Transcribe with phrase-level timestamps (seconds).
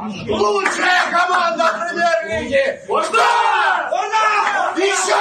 [0.00, 2.80] Лучшая команда премьер-лиги!
[2.88, 3.90] Ура!
[3.92, 4.74] Ура!
[4.74, 5.14] Еще!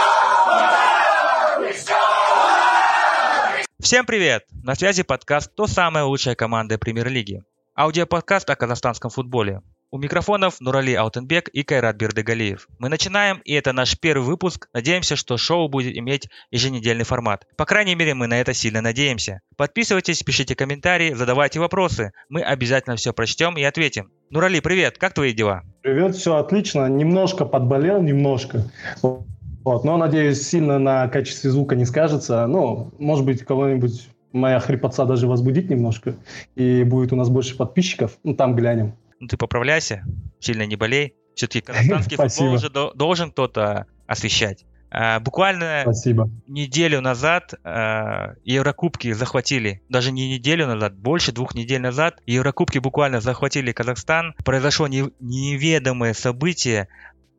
[3.81, 4.45] Всем привет!
[4.63, 7.43] На связи подкаст «То самая лучшая команда премьер-лиги».
[7.75, 9.61] Аудиоподкаст о казахстанском футболе.
[9.91, 12.67] У микрофонов Нурали Алтенбек и Кайрат Бердыгалиев.
[12.77, 14.67] Мы начинаем, и это наш первый выпуск.
[14.71, 17.47] Надеемся, что шоу будет иметь еженедельный формат.
[17.57, 19.41] По крайней мере, мы на это сильно надеемся.
[19.57, 22.11] Подписывайтесь, пишите комментарии, задавайте вопросы.
[22.29, 24.11] Мы обязательно все прочтем и ответим.
[24.29, 25.63] Нурали, привет, как твои дела?
[25.81, 26.87] Привет, все отлично.
[26.87, 28.69] Немножко подболел, немножко.
[29.01, 32.45] Вот, но, надеюсь, сильно на качестве звука не скажется.
[32.45, 36.15] Ну, может быть, кого-нибудь моя хрипотца даже возбудит немножко,
[36.55, 38.19] и будет у нас больше подписчиков.
[38.23, 38.93] Ну, там глянем.
[39.19, 40.03] Ну ты поправляйся,
[40.39, 41.15] сильно не болей.
[41.35, 44.65] Все-таки казахстанский футбол уже должен кто-то освещать.
[44.91, 46.29] А, буквально Спасибо.
[46.47, 53.21] неделю назад а, Еврокубки захватили, даже не неделю назад, больше двух недель назад, Еврокубки буквально
[53.21, 54.33] захватили Казахстан.
[54.43, 56.87] Произошло не, неведомое событие.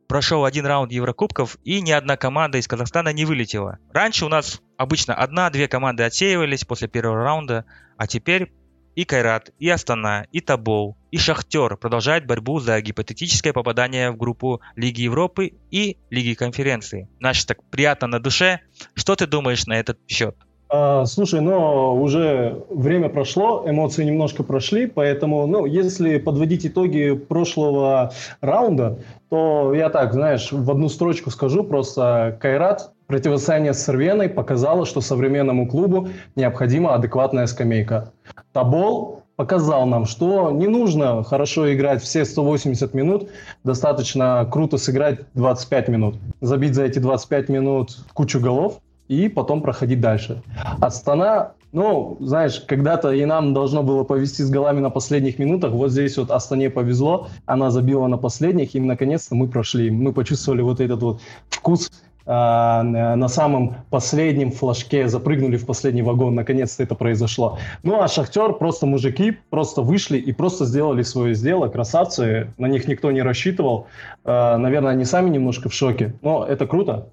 [0.07, 3.79] Прошел один раунд Еврокубков, и ни одна команда из Казахстана не вылетела.
[3.93, 7.65] Раньше у нас обычно одна-две команды отсеивались после первого раунда,
[7.97, 8.51] а теперь
[8.95, 14.61] и Кайрат, и Астана, и Табол, и Шахтер продолжают борьбу за гипотетическое попадание в группу
[14.75, 17.07] Лиги Европы и Лиги Конференции.
[17.19, 18.59] Наш так приятно на душе.
[18.93, 20.35] Что ты думаешь на этот счет?
[20.73, 28.13] А, слушай, но уже время прошло, эмоции немножко прошли, поэтому, ну, если подводить итоги прошлого
[28.39, 34.85] раунда, то я так, знаешь, в одну строчку скажу, просто Кайрат Противостояние с Сервеной показало,
[34.85, 38.13] что современному клубу необходима адекватная скамейка.
[38.53, 43.29] Табол показал нам, что не нужно хорошо играть все 180 минут,
[43.65, 49.99] достаточно круто сыграть 25 минут, забить за эти 25 минут кучу голов и потом проходить
[49.99, 50.41] дальше.
[50.79, 55.91] Астана, ну, знаешь, когда-то и нам должно было повести с голами на последних минутах, вот
[55.91, 60.79] здесь вот Астане повезло, она забила на последних, и наконец-то мы прошли, мы почувствовали вот
[60.79, 67.57] этот вот вкус а, на самом последнем флажке запрыгнули в последний вагон, наконец-то это произошло.
[67.83, 72.87] Ну а Шахтер просто мужики просто вышли и просто сделали свое дело, красавцы, на них
[72.87, 73.87] никто не рассчитывал.
[74.23, 77.09] А, наверное, они сами немножко в шоке, но это круто,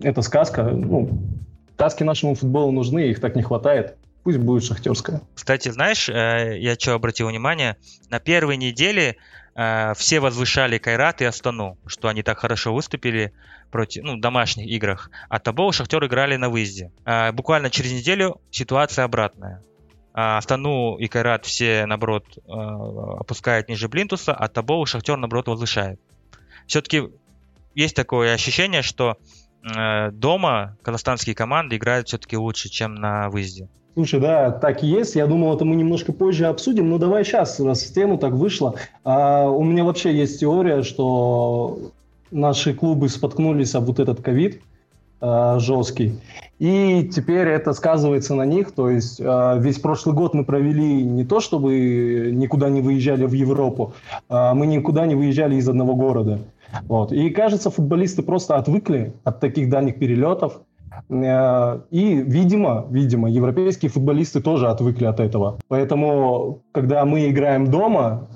[0.00, 0.62] это сказка.
[0.62, 1.10] Ну,
[1.74, 3.96] сказки нашему футболу нужны, их так не хватает.
[4.22, 5.20] Пусть будет шахтерская.
[5.34, 7.76] Кстати, знаешь, э, я что обратил внимание,
[8.08, 9.16] на первой неделе
[9.54, 13.32] э, все возвышали Кайрат и Астану, что они так хорошо выступили
[13.70, 15.10] против, ну, домашних играх.
[15.28, 16.92] А Табол Шахтер играли на выезде.
[17.04, 19.62] А, буквально через неделю ситуация обратная.
[20.14, 26.00] А, Астану и Кайрат все, наоборот, а, опускают ниже Блинтуса, а Табол Шахтер, наоборот, возвышает.
[26.66, 27.08] Все-таки
[27.74, 29.16] есть такое ощущение, что
[29.62, 33.68] э, дома казахстанские команды играют все-таки лучше, чем на выезде.
[33.94, 35.16] Слушай, да, так и есть.
[35.16, 38.74] Я думал, это мы немножко позже обсудим, но давай сейчас, раз в тему так вышло.
[39.04, 41.78] А, у меня вообще есть теория, что
[42.30, 44.62] наши клубы споткнулись об вот этот ковид
[45.20, 46.18] э, жесткий.
[46.58, 48.72] И теперь это сказывается на них.
[48.72, 53.32] То есть э, весь прошлый год мы провели не то, чтобы никуда не выезжали в
[53.32, 53.92] Европу,
[54.30, 56.38] э, мы никуда не выезжали из одного города.
[56.88, 57.12] Вот.
[57.12, 60.62] И кажется, футболисты просто отвыкли от таких дальних перелетов.
[61.08, 65.58] Э, и, видимо, видимо, европейские футболисты тоже отвыкли от этого.
[65.68, 68.28] Поэтому, когда мы играем дома,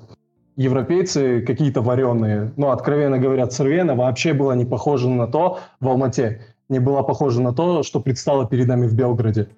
[0.56, 2.52] европейцы какие-то вареные.
[2.56, 7.40] Ну, откровенно говоря, Цервена вообще была не похожа на то в Алмате, не была похожа
[7.40, 9.48] на то, что предстало перед нами в Белграде.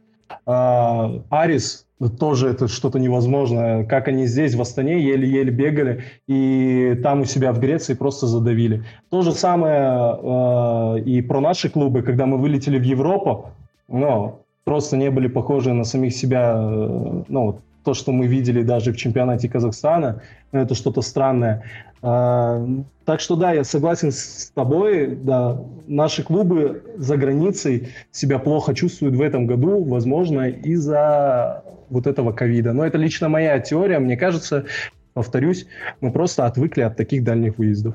[0.44, 1.87] А, Арис
[2.18, 3.84] тоже это что-то невозможное.
[3.84, 8.84] Как они здесь, в Астане, еле-еле бегали, и там у себя в Греции просто задавили.
[9.10, 13.50] То же самое э, и про наши клубы, когда мы вылетели в Европу,
[13.88, 18.92] ну, просто не были похожи на самих себя, э, ну, то, что мы видели даже
[18.92, 20.20] в чемпионате Казахстана,
[20.52, 21.64] это что-то странное.
[22.02, 22.62] А,
[23.06, 29.16] так что да, я согласен с тобой, да, наши клубы за границей себя плохо чувствуют
[29.16, 32.74] в этом году, возможно, из-за вот этого ковида.
[32.74, 34.66] Но это лично моя теория, мне кажется,
[35.14, 35.66] повторюсь,
[36.02, 37.94] мы просто отвыкли от таких дальних выездов.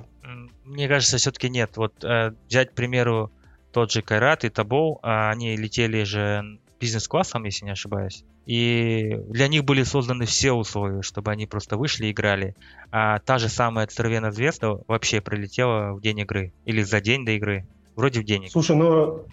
[0.66, 1.78] Мне кажется, все-таки нет.
[1.78, 3.32] Вот э, взять, к примеру,
[3.72, 8.26] тот же Кайрат и Табол, а они летели же бизнес-классом, если не ошибаюсь.
[8.46, 12.56] И для них были созданы все условия, чтобы они просто вышли и играли.
[12.92, 16.52] А та же самая Цервена Звезда вообще прилетела в день игры.
[16.66, 17.66] Или за день до игры.
[17.96, 18.50] Вроде в день.
[18.50, 19.24] Слушай, ну,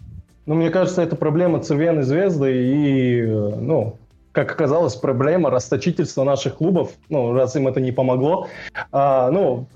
[0.47, 3.99] ну мне кажется, это проблема Цервены Звезды и, ну,
[4.31, 8.47] как оказалось, проблема расточительства наших клубов, ну, раз им это не помогло.
[8.93, 9.67] А, ну,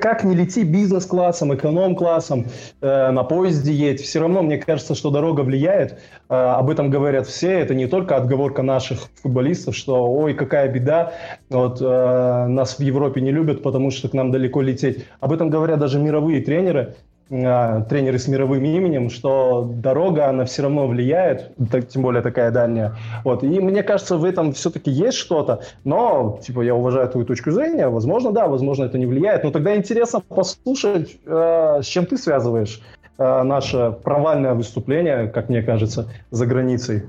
[0.00, 2.46] как, не лети бизнес-классом, эконом-классом,
[2.80, 5.98] э, на поезде едь, все равно мне кажется, что дорога влияет.
[6.28, 7.50] Э, об этом говорят все.
[7.50, 11.12] Это не только отговорка наших футболистов, что ой, какая беда,
[11.50, 15.06] вот э, нас в Европе не любят, потому что к нам далеко лететь.
[15.20, 16.94] Об этом говорят даже мировые тренеры.
[17.42, 22.52] А, тренеры с мировым именем, что дорога, она все равно влияет, так, тем более такая
[22.52, 22.96] дальняя.
[23.24, 23.42] Вот.
[23.42, 27.88] И мне кажется, в этом все-таки есть что-то, но, типа, я уважаю твою точку зрения,
[27.88, 32.80] возможно, да, возможно, это не влияет, но тогда интересно послушать, э, с чем ты связываешь
[33.18, 37.02] э, наше провальное выступление, как мне кажется, за границей.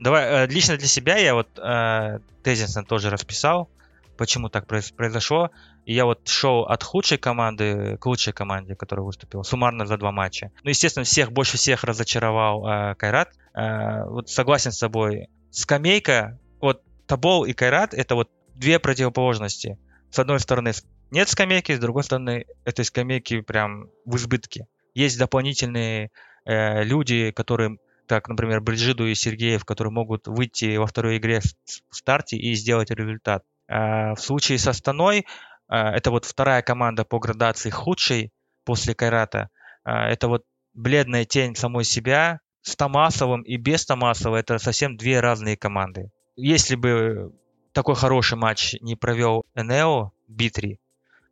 [0.00, 3.70] Давай, э, лично для себя я вот э, тезисно тоже расписал,
[4.18, 5.50] почему так произошло.
[5.84, 10.12] И я вот шел от худшей команды к лучшей команде, которая выступила, суммарно за два
[10.12, 10.52] матча.
[10.62, 13.30] Ну, естественно, всех больше всех разочаровал э, Кайрат.
[13.54, 15.28] Э, вот согласен с тобой.
[15.50, 19.78] Скамейка, вот Табол и Кайрат это вот две противоположности.
[20.10, 20.72] С одной стороны
[21.10, 24.66] нет скамейки, с другой стороны этой скамейки прям в избытке.
[24.94, 26.10] Есть дополнительные
[26.44, 31.96] э, люди, которые как, например, Бриджиду и Сергеев, которые могут выйти во второй игре в
[31.96, 33.44] старте и сделать результат.
[33.68, 38.30] А, в случае с Астаной, а, это вот вторая команда по градации худшей
[38.64, 39.48] после Кайрата.
[39.84, 44.36] А, это вот бледная тень самой себя с Томасовым и без Томасова.
[44.36, 46.10] Это совсем две разные команды.
[46.36, 47.32] Если бы
[47.72, 50.78] такой хороший матч не провел Энео Битри,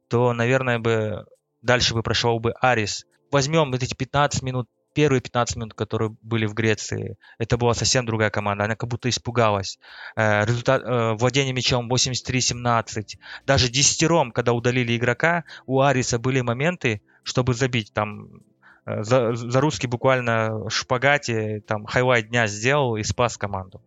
[0.08, 1.26] то, наверное, бы
[1.62, 3.06] дальше бы прошел бы Арис.
[3.30, 8.30] Возьмем эти 15 минут первые 15 минут, которые были в Греции, это была совсем другая
[8.30, 8.64] команда.
[8.64, 9.78] Она как будто испугалась.
[10.16, 13.18] Э, результат, э, владение мячом 83-17.
[13.46, 17.92] Даже десятером, когда удалили игрока, у Ариса были моменты, чтобы забить.
[17.92, 18.42] Там
[18.86, 23.82] э, За, Зарутский буквально шпагате, там highlight дня сделал и спас команду.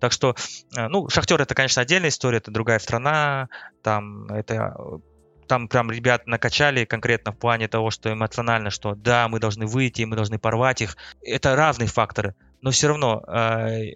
[0.00, 0.34] Так что,
[0.74, 3.50] ну, Шахтер это, конечно, отдельная история, это другая страна,
[3.82, 4.74] там это
[5.50, 10.04] там прям ребят накачали конкретно в плане того, что эмоционально, что да, мы должны выйти,
[10.04, 10.96] мы должны порвать их.
[11.22, 12.36] Это разные факторы.
[12.60, 13.94] Но все равно э,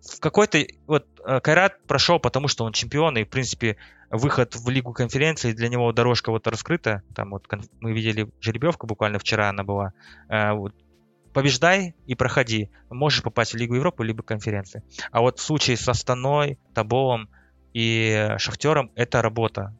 [0.00, 0.64] в какой-то...
[0.86, 3.76] Вот э, Кайрат прошел, потому что он чемпион, и, в принципе,
[4.08, 7.02] выход в Лигу конференции, для него дорожка вот раскрыта.
[7.14, 7.46] Там вот
[7.80, 9.92] мы видели жеребьевка буквально вчера она была.
[10.30, 10.72] Э, вот,
[11.34, 12.70] побеждай и проходи.
[12.88, 14.82] Можешь попасть в Лигу Европы либо конференции.
[15.10, 17.28] А вот в случае с Астаной, Табовым
[17.74, 19.74] и Шахтером это работа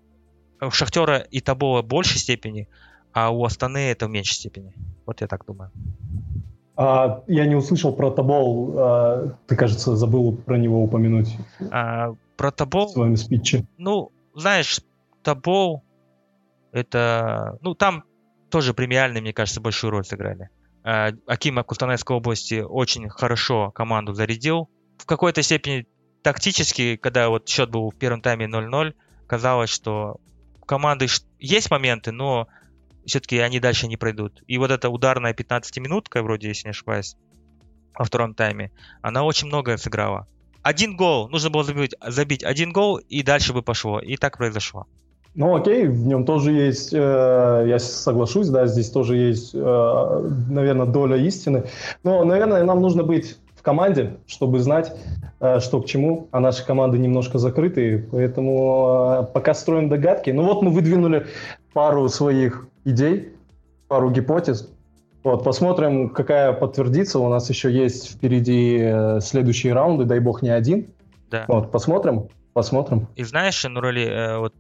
[0.61, 2.69] у Шахтера и Табова в большей степени,
[3.13, 4.73] а у Астаны это в меньшей степени.
[5.07, 5.71] Вот я так думаю.
[6.77, 8.75] А, я не услышал про Табол.
[8.77, 11.35] А, ты, кажется, забыл про него упомянуть.
[11.71, 12.89] А, про Табол?
[12.89, 13.67] В своем спиче.
[13.79, 14.81] Ну, знаешь,
[15.23, 15.83] Табол
[16.73, 17.59] это...
[17.63, 18.05] Ну, там
[18.51, 20.51] тоже премиальные, мне кажется, большую роль сыграли.
[20.85, 24.69] А, Акима Кустанайской области очень хорошо команду зарядил.
[24.99, 25.87] В какой-то степени
[26.23, 28.95] тактически, когда вот счет был в первом тайме 0-0,
[29.27, 30.21] казалось, что
[30.67, 31.07] команды
[31.39, 32.49] есть моменты, но
[33.07, 34.43] все-таки они дальше не пройдут.
[34.47, 37.17] И вот эта ударная 15-минутка, вроде, если не ошибаюсь,
[37.95, 40.27] во втором тайме, она очень многое сыграла.
[40.63, 44.01] Один гол, нужно было забить, забить один гол, и дальше бы пошло.
[44.01, 44.87] И так произошло.
[45.37, 50.87] Ну окей, в нем тоже есть, э, я соглашусь, да, здесь тоже есть, э, наверное,
[50.87, 51.65] доля истины.
[52.03, 53.37] Но, наверное, нам нужно быть
[53.67, 54.93] команде, чтобы знать,
[55.41, 60.31] э, что к чему, а наши команды немножко закрыты, поэтому э, пока строим догадки.
[60.31, 61.27] Ну вот мы выдвинули
[61.73, 63.33] пару своих идей,
[63.89, 64.71] пару гипотез.
[65.25, 67.19] Вот, посмотрим, какая подтвердится.
[67.19, 70.87] У нас еще есть впереди э, следующие раунды, дай бог не один.
[71.33, 71.45] Да.
[71.49, 73.09] Вот, посмотрим, посмотрим.
[73.17, 74.55] И знаешь, Нурали, вот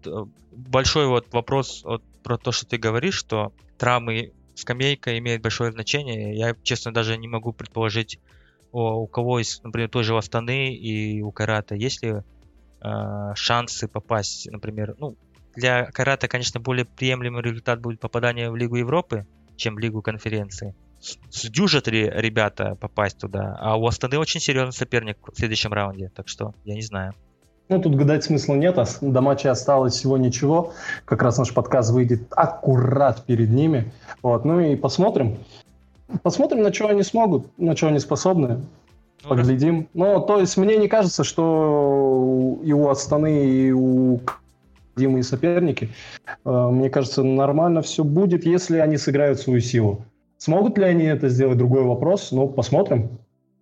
[0.51, 6.35] большой вот вопрос вот про то, что ты говоришь, что травмы скамейка имеет большое значение.
[6.35, 8.19] Я, честно, даже не могу предположить,
[8.73, 12.15] у кого есть, например, той же у Астаны и у Карата, есть ли
[12.81, 15.17] э, шансы попасть, например, ну,
[15.55, 20.75] для Карата, конечно, более приемлемый результат будет попадание в Лигу Европы, чем в Лигу конференции.
[21.31, 23.57] Сдюжат ли ребята попасть туда?
[23.61, 27.15] А у Астаны очень серьезный соперник в следующем раунде, так что я не знаю.
[27.69, 30.73] Ну, тут гадать смысла нет, а до матча осталось всего ничего.
[31.05, 33.93] Как раз наш подкаст выйдет аккурат перед ними.
[34.23, 35.39] Вот, ну и посмотрим.
[36.23, 38.65] Посмотрим, на что они смогут, на что они способны.
[39.23, 39.89] Ну, Поглядим.
[39.95, 44.21] Но, то есть, мне не кажется, что и у Астаны, и у
[44.97, 45.91] Димы и соперники,
[46.45, 50.05] э, мне кажется, нормально все будет, если они сыграют свою силу.
[50.39, 52.33] Смогут ли они это сделать, другой вопрос.
[52.33, 53.19] Ну, посмотрим.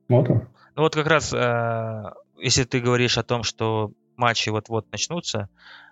[0.06, 0.48] Смотрим.
[0.76, 2.04] Ну вот как раз, э,
[2.38, 5.48] если ты говоришь о том, что матчи вот-вот начнутся,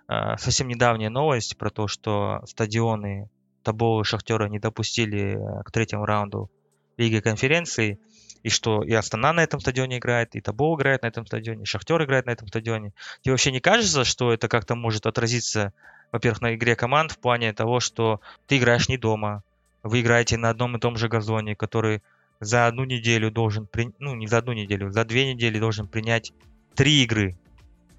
[0.07, 3.29] э, совсем недавняя новость про то, что стадионы
[3.63, 6.49] Табоу и Шахтера не допустили э, к третьему раунду
[6.97, 7.99] Лиги конференции,
[8.43, 11.65] и что и Астана на этом стадионе играет, и Табоу играет на этом стадионе, и
[11.65, 12.93] Шахтер играет на этом стадионе.
[13.21, 15.73] Тебе вообще не кажется, что это как-то может отразиться
[16.13, 19.43] во-первых, на игре команд в плане того, что ты играешь не дома,
[19.81, 22.03] вы играете на одном и том же газоне, который
[22.39, 23.91] за одну неделю должен, при...
[23.97, 26.31] ну не за одну неделю, за две недели должен принять
[26.75, 27.35] три игры.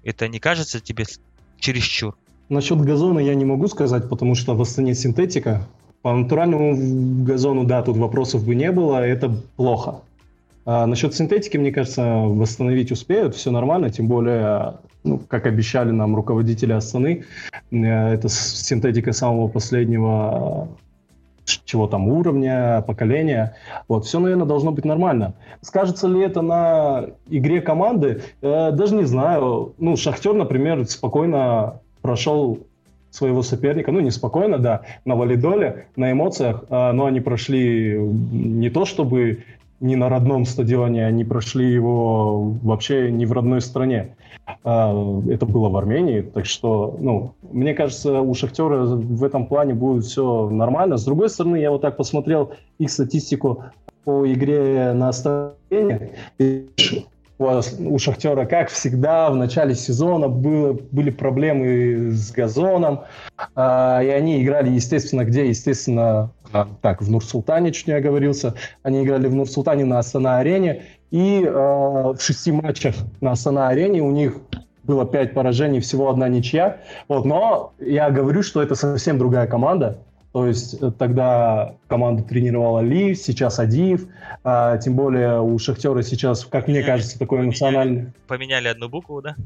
[0.03, 1.05] Это не кажется тебе
[1.59, 2.17] чересчур?
[2.49, 5.67] Насчет газона я не могу сказать, потому что в Астане синтетика.
[6.01, 10.01] По натуральному газону, да, тут вопросов бы не было, это плохо.
[10.65, 16.15] А насчет синтетики, мне кажется, восстановить успеют, все нормально, тем более, ну, как обещали нам
[16.15, 17.23] руководители Астаны,
[17.71, 20.67] э, это синтетика самого последнего
[21.65, 23.55] чего там уровня, поколения.
[23.87, 25.35] Вот, все, наверное, должно быть нормально.
[25.61, 28.23] Скажется ли это на игре команды?
[28.41, 29.73] Э, даже не знаю.
[29.77, 32.59] Ну, Шахтер, например, спокойно прошел
[33.09, 38.85] своего соперника, ну, неспокойно, да, на валидоле, на эмоциях, э, но они прошли не то
[38.85, 39.43] чтобы
[39.79, 44.15] не на родном стадионе, они прошли его вообще не в родной стране.
[44.63, 44.93] А,
[45.27, 50.05] это было в Армении, так что, ну, мне кажется, у Шахтера в этом плане будет
[50.05, 50.97] все нормально.
[50.97, 53.63] С другой стороны, я вот так посмотрел их статистику
[54.03, 56.11] по игре на стадионе,
[57.37, 63.01] у Шахтера, как всегда, в начале сезона было, были проблемы с газоном,
[63.55, 65.47] э, и они играли, естественно, где?
[65.47, 71.43] Естественно, э, так, в Нур-Султане, чуть не оговорился, они играли в Нур-Султане на Астана-арене, и
[71.43, 74.37] э, в шести матчах на Астана-арене у них
[74.83, 76.77] было пять поражений, всего одна ничья.
[77.07, 79.97] Вот, но я говорю, что это совсем другая команда.
[80.35, 84.05] То есть э, тогда команду тренировала Ли, сейчас Адиев.
[84.43, 88.11] А, тем более у Шахтера сейчас, как мне кажется, такой эмоциональный...
[88.27, 89.37] Поменяли одну букву, да?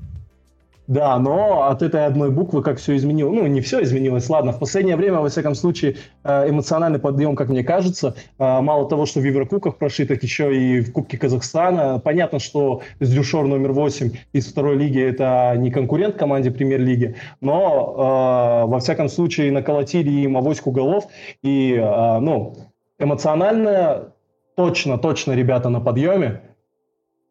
[0.90, 3.36] Да, но от этой одной буквы как все изменилось.
[3.36, 4.54] Ну, не все изменилось, ладно.
[4.54, 8.16] В последнее время, во всяком случае, э, эмоциональный подъем, как мне кажется.
[8.40, 12.00] Э, мало того, что в Еврокубках прошли, так еще и в Кубке Казахстана.
[12.00, 18.72] Понятно, что Сдюшор номер 8 из второй лиги это не конкурент команде премьер-лиги, но, э,
[18.72, 21.06] во всяком случае, наколотили им авоську голов.
[21.44, 22.56] И, ну,
[22.98, 24.14] эмоционально
[24.56, 26.42] точно, точно ребята на подъеме.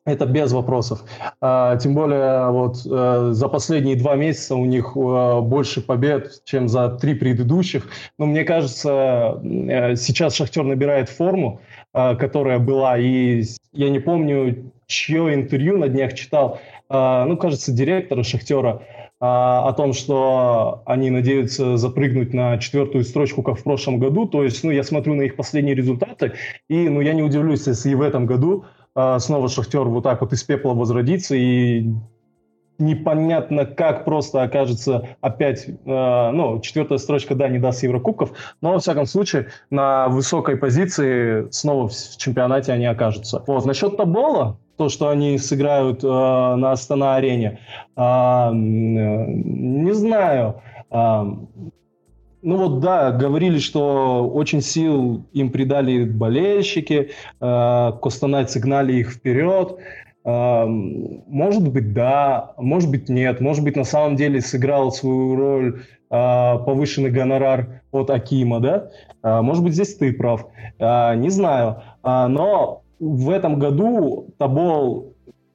[0.08, 1.04] Это без вопросов.
[1.42, 6.66] А, тем более вот а, за последние два месяца у них а, больше побед, чем
[6.66, 7.88] за три предыдущих.
[8.16, 11.60] Но мне кажется, а, сейчас Шахтер набирает форму,
[11.92, 12.98] которая была.
[12.98, 16.60] И я не помню, чье интервью на днях читал.
[16.90, 18.82] Ну, кажется, директора Шахтера
[19.20, 24.26] о том, что они надеются запрыгнуть на четвертую строчку, как в прошлом году.
[24.26, 26.34] То есть, ну, я смотрю на их последние результаты,
[26.68, 28.64] и, ну, я не удивлюсь, если и в этом году
[29.18, 31.90] снова Шахтер вот так вот из пепла возродится и
[32.78, 38.78] непонятно как просто окажется опять, э, ну, четвертая строчка, да, не даст Еврокубков, но, во
[38.78, 43.42] всяком случае, на высокой позиции снова в чемпионате они окажутся.
[43.46, 47.58] Вот, насчет Табола, то, что они сыграют э, на Астана-арене,
[47.96, 50.62] э, не знаю.
[52.42, 59.78] Ну вот да, говорили, что очень сил им придали болельщики, э, Костанай сигнали их вперед.
[60.24, 63.40] Э, может быть, да, может быть, нет.
[63.40, 68.90] Может быть, на самом деле сыграл свою роль э, повышенный гонорар от Акима, да?
[69.22, 70.46] Э, может быть, здесь ты прав.
[70.78, 71.82] Не знаю.
[72.04, 75.14] Но в этом году Табол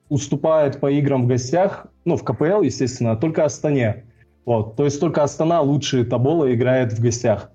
[0.10, 4.04] уступает по играм в гостях, ну, в КПЛ, естественно, только Астане.
[4.46, 4.76] Вот.
[4.76, 7.52] То есть только Астана лучше Табола играет в гостях.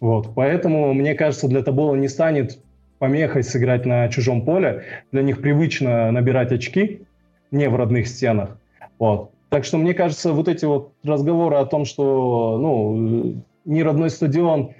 [0.00, 0.34] Вот.
[0.34, 2.58] Поэтому, мне кажется, для Табола не станет
[2.98, 4.84] помехой сыграть на чужом поле.
[5.12, 7.02] Для них привычно набирать очки
[7.50, 8.58] не в родных стенах.
[8.98, 9.30] Вот.
[9.48, 14.72] Так что, мне кажется, вот эти вот разговоры о том, что ну, не родной стадион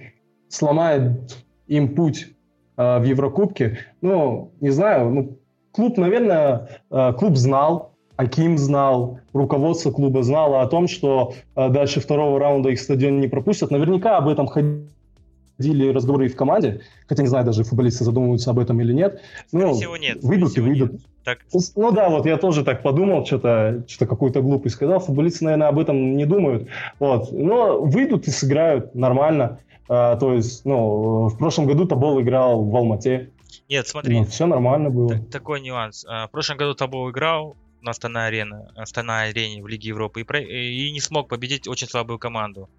[0.49, 2.29] сломает им путь
[2.77, 5.39] э, в Еврокубке, ну, не знаю, ну,
[5.73, 7.92] клуб, наверное, э, клуб знал,
[8.23, 13.29] Аким знал, руководство клуба знало о том, что э, дальше второго раунда их стадион не
[13.29, 13.71] пропустят.
[13.71, 18.61] Наверняка об этом ходили разговоры и в команде, хотя не знаю, даже футболисты задумываются об
[18.61, 19.21] этом или нет.
[19.51, 20.19] Ну, всего нет.
[20.23, 21.01] Выйдут и выйдут.
[21.25, 21.39] Так.
[21.77, 25.01] Ну да, вот я тоже так подумал, что-то что какую-то глупость сказал.
[25.01, 26.69] Футболисты, наверное, об этом не думают.
[27.01, 27.33] Вот.
[27.33, 29.59] Но выйдут и сыграют нормально.
[29.89, 33.31] А, то есть, ну, в прошлом году Табол играл в Алмате.
[33.69, 34.19] Нет, смотри.
[34.19, 35.11] Ну, все нормально было.
[35.11, 36.05] Так, такой нюанс.
[36.09, 40.25] А, в прошлом году Табол играл, на Астана Арена, Астана Арене в Лиге Европы и,
[40.25, 42.71] про, и не смог победить очень слабую команду.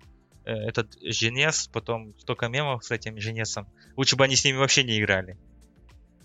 [0.45, 3.67] Э, этот Женес, потом столько мемов с этим Женесом.
[3.95, 5.37] Лучше бы они с ними вообще не играли.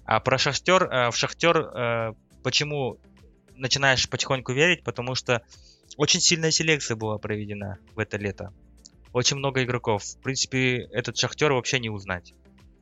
[0.05, 2.99] А про Шахтер, э, в Шахтер э, почему
[3.55, 4.83] начинаешь потихоньку верить?
[4.83, 5.43] Потому что
[5.97, 8.53] очень сильная селекция была проведена в это лето.
[9.13, 10.03] Очень много игроков.
[10.03, 12.35] В принципе, этот Шахтер вообще не узнать.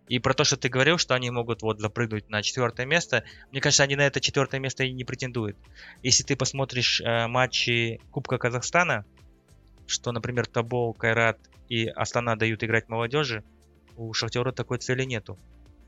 [0.08, 3.60] И про то, что ты говорил, что они могут вот запрыгнуть на четвертое место, мне
[3.60, 5.56] кажется, они на это четвертое место и не претендуют.
[6.02, 9.04] Если ты посмотришь э, матчи Кубка Казахстана,
[9.86, 13.42] что, например, Табол, Кайрат и Астана дают играть молодежи,
[13.96, 15.38] у Шахтера такой цели нету.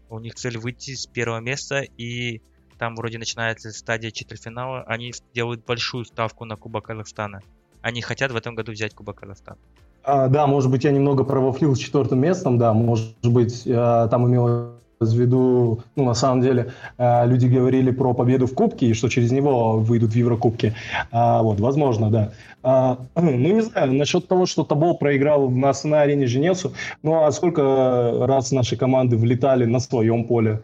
[0.08, 2.40] У них цель выйти с первого места, и
[2.78, 4.82] там вроде начинается стадия четвертьфинала.
[4.84, 7.40] Они делают большую ставку на Кубок Казахстана.
[7.82, 9.58] Они хотят в этом году взять Кубок Казахстана.
[10.04, 14.26] А, да, может быть, я немного провафлил с четвертым местом, да, может быть, э, там
[14.26, 18.94] имелось в виду, ну, на самом деле, э, люди говорили про победу в Кубке, и
[18.94, 20.74] что через него выйдут в Еврокубке.
[21.10, 22.32] А, вот, возможно, да.
[22.62, 27.30] А, ну, не знаю, насчет того, что Табол проиграл на основной арене Женецу, ну, а
[27.32, 30.62] сколько раз наши команды влетали на своем поле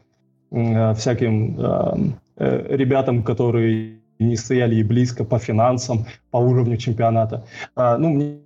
[0.50, 7.44] э, всяким ребятам, которые не стояли и близко по финансам, по уровню чемпионата.
[7.76, 8.38] А, ну, мне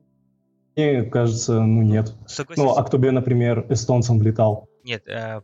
[0.79, 2.15] мне кажется, ну нет.
[2.27, 2.63] Согласен.
[2.63, 4.69] Ну, а кто бы, например, эстонцам влетал?
[4.85, 5.41] Нет, э,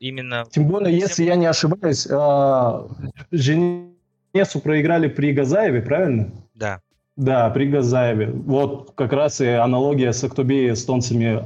[0.00, 0.44] именно...
[0.50, 2.88] Тем более, если я не ошибаюсь, э,
[3.30, 6.30] Женесу проиграли при Газаеве, правильно?
[6.54, 6.80] Да.
[7.16, 8.30] Да, при Газаеве.
[8.30, 11.44] Вот как раз и аналогия с Актобе и эстонцами.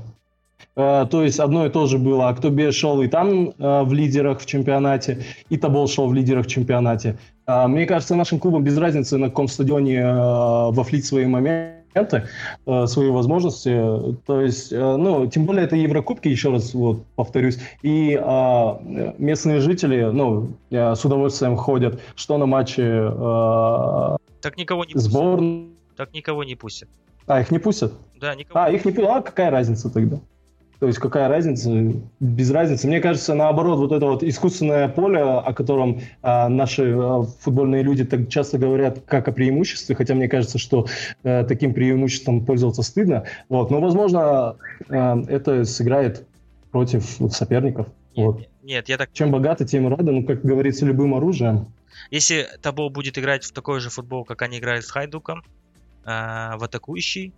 [0.74, 2.30] Э, то есть одно и то же было.
[2.30, 6.48] Актобе шел и там э, в лидерах в чемпионате, и Табол шел в лидерах в
[6.48, 7.18] чемпионате.
[7.46, 12.28] Э, мне кажется, нашим клубам без разницы, на каком стадионе э, вофлить свои моменты моменты,
[12.66, 13.70] э, свои возможности.
[14.26, 18.80] То есть, э, ну, тем более это Еврокубки, еще раз вот повторюсь, и а,
[19.18, 25.68] местные жители, ну, с удовольствием ходят, что на матче а, так никого не сборной.
[25.96, 26.88] Так никого не пустят.
[27.26, 27.92] А, их не пустят?
[28.18, 28.58] Да, никого.
[28.58, 29.10] А, их не пустят.
[29.10, 30.18] А какая разница тогда?
[30.80, 31.70] То есть какая разница?
[32.20, 32.86] Без разницы.
[32.86, 38.06] Мне кажется, наоборот, вот это вот искусственное поле, о котором а, наши а, футбольные люди
[38.06, 40.86] так часто говорят, как о преимуществе, хотя мне кажется, что
[41.22, 43.24] а, таким преимуществом пользоваться стыдно.
[43.50, 43.70] Вот.
[43.70, 44.56] Но, возможно,
[44.88, 46.26] а, это сыграет
[46.70, 47.88] против соперников.
[48.16, 48.48] Нет, вот.
[48.62, 49.12] нет, я так...
[49.12, 51.66] Чем богаты, тем рады, ну, как говорится, любым оружием.
[52.10, 55.40] Если Табо будет играть в такой же футбол, как они играют с Хайдуком,
[56.06, 57.34] э, в атакующий,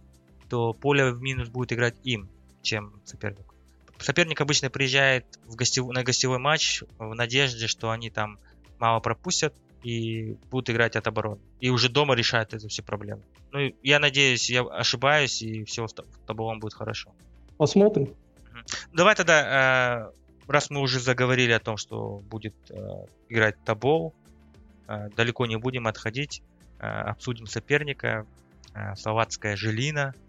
[0.48, 2.28] то поле в минус будет играть им
[2.62, 3.52] чем соперник.
[3.98, 5.86] Соперник обычно приезжает в гостев...
[5.88, 8.38] на гостевой матч в надежде, что они там
[8.78, 9.54] мало пропустят
[9.84, 11.40] и будут играть от обороны.
[11.60, 13.22] И уже дома решают эти все проблемы.
[13.52, 15.94] Ну, я надеюсь, я ошибаюсь, и все с
[16.26, 17.12] Таболом будет хорошо.
[17.58, 18.14] Посмотрим.
[18.92, 20.10] Давай тогда,
[20.46, 22.74] э, раз мы уже заговорили о том, что будет э,
[23.28, 24.14] играть Табол,
[24.88, 26.42] э, далеко не будем отходить,
[26.78, 28.26] обсудим соперника.
[28.96, 30.14] Словацкая Желина–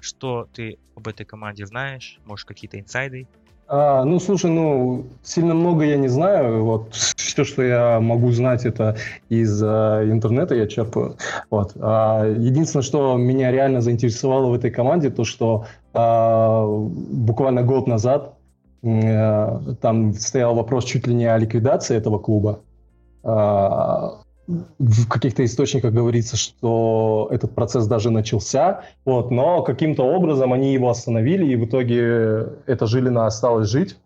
[0.00, 2.18] что ты об этой команде знаешь?
[2.24, 3.26] Может, какие-то инсайды?
[3.68, 6.64] А, ну, слушай, ну, сильно много я не знаю.
[6.64, 8.96] Вот все, что я могу знать, это
[9.28, 11.16] из а, интернета я черпаю.
[11.50, 11.72] Вот.
[11.76, 18.34] А, единственное, что меня реально заинтересовало в этой команде, то, что а, буквально год назад
[18.84, 22.60] а, там стоял вопрос чуть ли не о ликвидации этого клуба.
[23.24, 30.72] А, в каких-то источниках говорится, что этот процесс даже начался, вот, но каким-то образом они
[30.72, 33.96] его остановили, и в итоге эта жилина осталась жить.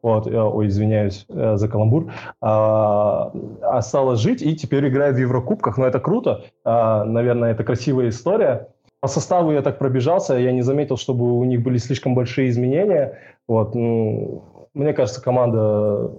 [0.00, 3.32] Вот, ой, извиняюсь э, за каламбур, а,
[3.62, 8.68] осталась жить и теперь играет в Еврокубках, но это круто, а, наверное, это красивая история.
[9.00, 13.18] По составу я так пробежался, я не заметил, чтобы у них были слишком большие изменения.
[13.48, 16.12] Вот, ну, мне кажется, команда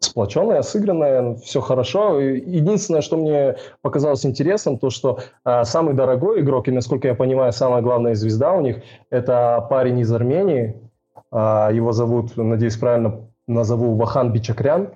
[0.00, 2.20] сплоченная, сыгранная, все хорошо.
[2.20, 7.52] Единственное, что мне показалось интересным, то, что э, самый дорогой игрок, и, насколько я понимаю,
[7.52, 10.76] самая главная звезда у них, это парень из Армении.
[11.32, 14.90] Э, его зовут, надеюсь, правильно назову, Вахан Бичакрян.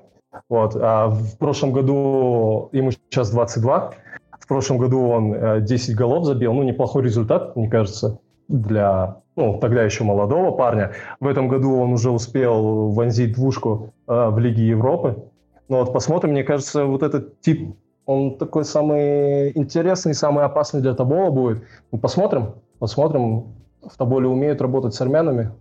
[0.48, 0.76] Вот.
[0.76, 3.92] А в прошлом году, ему сейчас 22,
[4.38, 9.58] в прошлом году он э, 10 голов забил, ну, неплохой результат, мне кажется, для ну,
[9.60, 10.92] тогда еще молодого парня.
[11.20, 15.24] В этом году он уже успел вонзить двушку э, в Лиге Европы.
[15.68, 20.94] Ну вот посмотрим, мне кажется, вот этот тип, он такой самый интересный, самый опасный для
[20.94, 21.62] Табола будет.
[21.92, 23.54] Ну, посмотрим, посмотрим.
[23.80, 25.52] В Таболе умеют работать с армянами.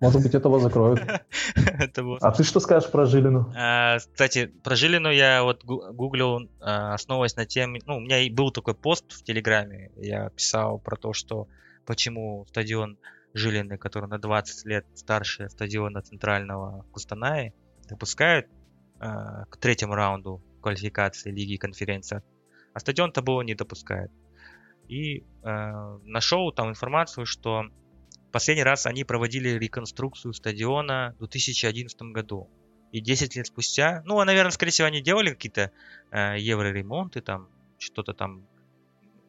[0.00, 1.00] Может быть, этого закроют.
[2.20, 3.52] А ты что скажешь про Жилину?
[3.56, 7.80] А, кстати, про Жилину я вот гуглил, а, основываясь на теме...
[7.86, 9.90] Ну, у меня был такой пост в Телеграме.
[9.96, 11.46] Я писал про то, что
[11.88, 12.98] почему стадион
[13.32, 17.54] Жилины, который на 20 лет старше стадиона центрального Кустанаи,
[17.88, 18.46] допускают
[19.00, 22.22] э, к третьему раунду квалификации Лиги конференции,
[22.74, 24.10] а стадион Табула не допускает.
[24.86, 27.64] И э, нашел там информацию, что
[28.32, 32.50] последний раз они проводили реконструкцию стадиона в 2011 году.
[32.92, 35.72] И 10 лет спустя, ну, наверное, скорее всего, они делали какие-то
[36.10, 37.48] э, евроремонты, там,
[37.78, 38.46] что-то там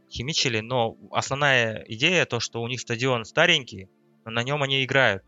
[0.09, 3.89] химичили, но основная идея то, что у них стадион старенький,
[4.25, 5.23] но на нем они играют.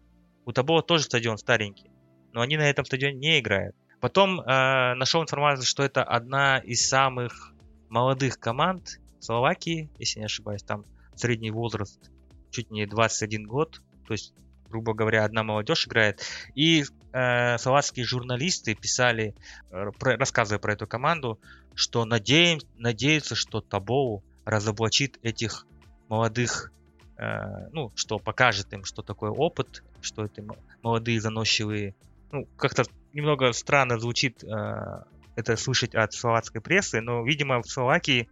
[0.46, 1.91] У Табова тоже стадион старенький,
[2.34, 3.76] но они на этом стадионе не играют.
[4.00, 7.54] Потом э, нашел информацию, что это одна из самых
[7.89, 10.84] молодых команд Словакии, если не ошибаюсь, там
[11.15, 12.10] средний возраст
[12.50, 14.34] чуть не 21 год, то есть,
[14.67, 16.22] грубо говоря, одна молодежь играет.
[16.56, 19.36] И э, словацкие журналисты писали,
[19.70, 21.39] э, про, рассказывая про эту команду,
[21.76, 25.65] что надеем, надеются, что Табоу разоблачит этих
[26.10, 26.71] молодых,
[27.17, 30.43] э, ну, что покажет им, что такое опыт, что это
[30.82, 31.95] молодые заносчивые.
[32.32, 35.04] Ну, как-то немного странно звучит э,
[35.36, 38.30] это слышать от словацкой прессы, но, видимо, в Словакии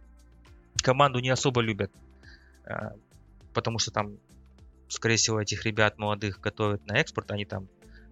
[0.82, 1.90] команду не особо любят,
[2.64, 2.90] э,
[3.52, 4.16] потому что там,
[4.88, 7.68] скорее всего, этих ребят молодых готовят на экспорт, они там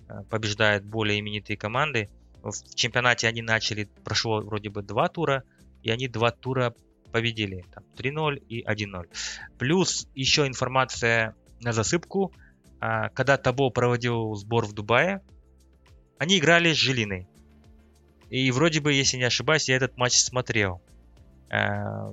[0.08, 2.08] э, побеждают более именитые команды.
[2.42, 5.42] В чемпионате они начали, прошло вроде бы два тура,
[5.82, 6.74] и они два тура
[7.12, 7.64] победили.
[7.72, 9.08] Там 3-0 и 1-0.
[9.58, 12.32] Плюс еще информация на засыпку.
[12.80, 15.22] А, когда Табо проводил сбор в Дубае,
[16.18, 17.28] они играли с Жилиной.
[18.30, 20.82] И вроде бы, если не ошибаюсь, я этот матч смотрел.
[21.50, 22.12] А,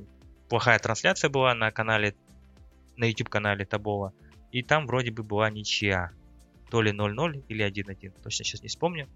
[0.49, 2.15] плохая трансляция была на канале,
[2.95, 4.13] на YouTube канале Табова.
[4.51, 6.11] И там вроде бы была ничья.
[6.71, 8.21] То ли 0-0 или 1-1.
[8.23, 9.07] Точно сейчас не вспомню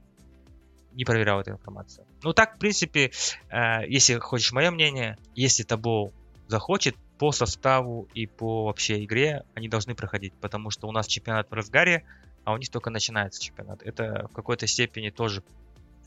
[0.94, 2.06] не проверял эту информацию.
[2.24, 3.12] Ну так, в принципе,
[3.50, 6.12] э, если хочешь мое мнение, если Табо
[6.48, 11.52] захочет, по составу и по вообще игре они должны проходить, потому что у нас чемпионат
[11.52, 12.06] в разгаре,
[12.46, 13.84] а у них только начинается чемпионат.
[13.84, 15.44] Это в какой-то степени тоже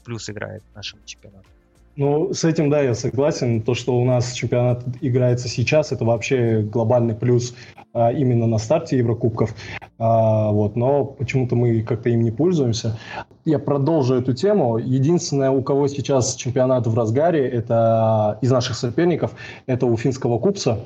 [0.01, 1.49] в плюс играет нашему чемпионату.
[1.97, 3.61] Ну, с этим, да, я согласен.
[3.61, 7.55] То, что у нас чемпионат играется сейчас, это вообще глобальный плюс
[7.93, 9.55] а, именно на старте Еврокубков.
[9.99, 12.99] А, вот, но почему-то мы как-то им не пользуемся.
[13.45, 14.79] Я продолжу эту тему.
[14.79, 19.33] Единственное, у кого сейчас чемпионат в разгаре, это из наших соперников,
[19.67, 20.81] это у финского купса,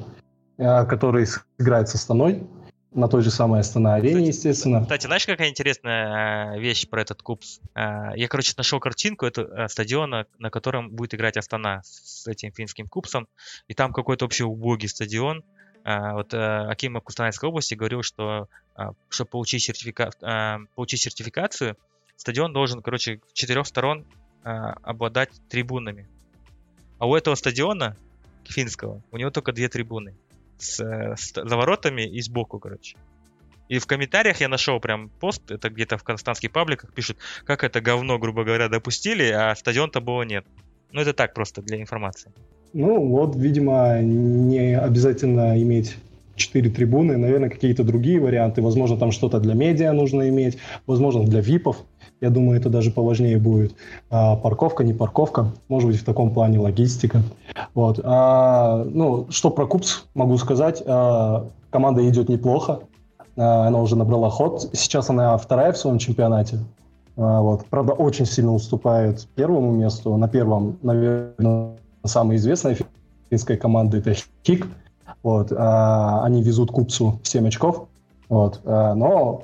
[0.58, 1.26] а, который
[1.58, 2.42] играет со Станой
[2.96, 4.80] на той же самой Астана-арене, естественно.
[4.80, 7.60] Кстати, знаешь, какая интересная э, вещь про этот кубс?
[7.74, 12.52] Э, я, короче, нашел картинку это э, стадиона, на котором будет играть Астана с этим
[12.52, 13.28] финским кубсом,
[13.68, 15.44] и там какой-то вообще убогий стадион.
[15.84, 18.48] Вот Аким Кустанайской области говорил, что
[19.08, 20.10] чтобы получить, сертифика...
[20.74, 21.76] получить сертификацию,
[22.16, 24.04] стадион должен, короче, с четырех сторон
[24.42, 26.08] обладать трибунами.
[26.98, 27.96] А у этого стадиона
[28.42, 30.16] финского, у него только две трибуны
[30.58, 30.80] с,
[31.16, 32.96] с за и сбоку, короче.
[33.68, 37.80] И в комментариях я нашел прям пост, это где-то в константских пабликах пишут, как это
[37.80, 40.44] говно, грубо говоря, допустили, а стадион-то было нет.
[40.92, 42.32] Ну, это так просто для информации.
[42.72, 45.96] Ну, вот, видимо, не обязательно иметь
[46.36, 48.62] четыре трибуны, наверное, какие-то другие варианты.
[48.62, 51.78] Возможно, там что-то для медиа нужно иметь, возможно, для ВИПов.
[52.20, 53.74] Я думаю, это даже поважнее будет.
[54.08, 57.20] А, парковка, не парковка, может быть, в таком плане логистика.
[57.74, 58.00] Вот.
[58.02, 60.82] А, ну, что про Купс могу сказать.
[60.86, 62.80] А, команда идет неплохо.
[63.36, 64.70] А, она уже набрала ход.
[64.72, 66.58] Сейчас она вторая в своем чемпионате.
[67.18, 67.66] А, вот.
[67.66, 70.16] Правда, очень сильно уступает первому месту.
[70.16, 72.78] На первом, наверное, самая известная
[73.28, 74.14] финская команда это
[74.46, 74.66] Хик.
[75.22, 75.52] Вот.
[75.52, 77.88] А, они везут Купсу 7 очков.
[78.30, 78.60] Вот.
[78.64, 79.42] А, но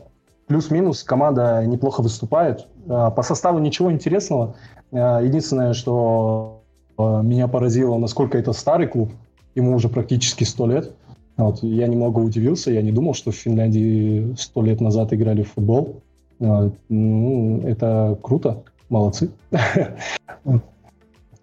[0.52, 2.66] плюс-минус команда неплохо выступает.
[2.86, 4.54] А, по составу ничего интересного.
[4.92, 6.62] А, единственное, что
[6.98, 9.10] а, меня поразило, насколько это старый клуб.
[9.54, 10.92] Ему уже практически 100 лет.
[11.38, 15.52] Вот, я немного удивился, я не думал, что в Финляндии 100 лет назад играли в
[15.52, 16.02] футбол.
[16.38, 19.30] Ну, это круто, молодцы.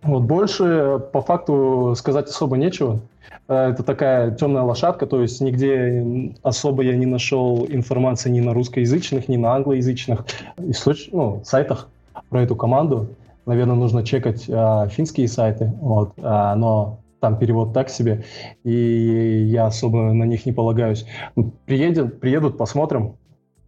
[0.02, 3.02] Вот больше по факту сказать особо нечего.
[3.48, 8.54] Э, это такая темная лошадка, то есть нигде особо я не нашел информации ни на
[8.54, 10.26] русскоязычных, ни на англоязычных
[10.58, 11.10] источ...
[11.12, 11.89] ну, сайтах
[12.30, 13.08] про эту команду.
[13.46, 18.24] Наверное, нужно чекать а, финские сайты, вот, а, но там перевод так себе,
[18.63, 21.06] и я особо на них не полагаюсь.
[21.65, 23.15] Приедет, приедут, посмотрим.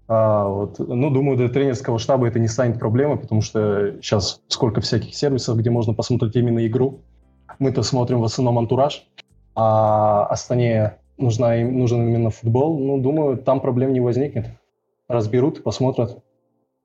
[0.08, 0.78] А, вот.
[0.80, 5.58] Ну, думаю, для тренерского штаба это не станет проблемой, потому что сейчас сколько всяких сервисов,
[5.58, 7.00] где можно посмотреть именно игру.
[7.60, 9.08] Мы-то смотрим в основном антураж,
[9.56, 14.48] а Астане нужна, нужен именно футбол, ну, думаю, там проблем не возникнет.
[15.08, 16.24] Разберут, посмотрят.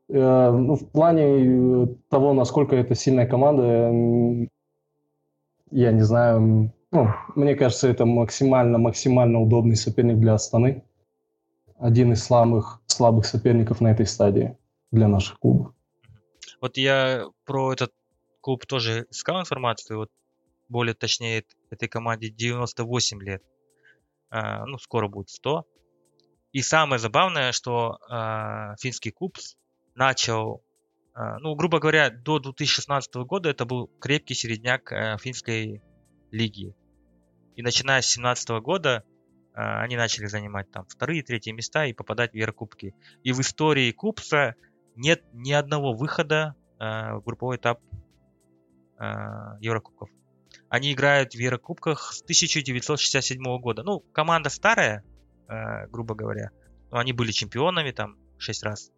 [0.08, 4.48] Э, ну, в плане того, насколько это сильная команда,
[5.70, 6.72] я не знаю.
[6.92, 10.82] Ну, мне кажется, это максимально-максимально удобный соперник для Астаны.
[11.78, 14.56] Один из слабых, слабых соперников на этой стадии
[14.92, 15.72] для наших клубов.
[16.60, 17.92] Вот я про этот
[18.40, 19.98] клуб тоже искал информацию.
[19.98, 20.10] Вот
[20.68, 23.42] более точнее этой команде 98 лет.
[24.30, 25.66] А, ну, скоро будет 100.
[26.52, 29.38] И самое забавное, что а, финский клуб
[29.94, 30.62] начал,
[31.14, 35.82] а, ну, грубо говоря, до 2016 года это был крепкий середняк финской
[36.30, 36.74] лиги.
[37.56, 39.04] И начиная с 2017 года
[39.54, 42.94] они начали занимать там вторые, третьи места и попадать в Еврокубки.
[43.22, 44.54] И в истории Кубса
[44.96, 47.80] нет ни одного выхода в групповой этап
[49.00, 50.10] Еврокубков.
[50.68, 53.82] Они играют в Еврокубках с 1967 года.
[53.82, 55.04] Ну, команда старая,
[55.48, 56.50] э, грубо говоря.
[56.90, 58.90] Но они были чемпионами там 6 раз.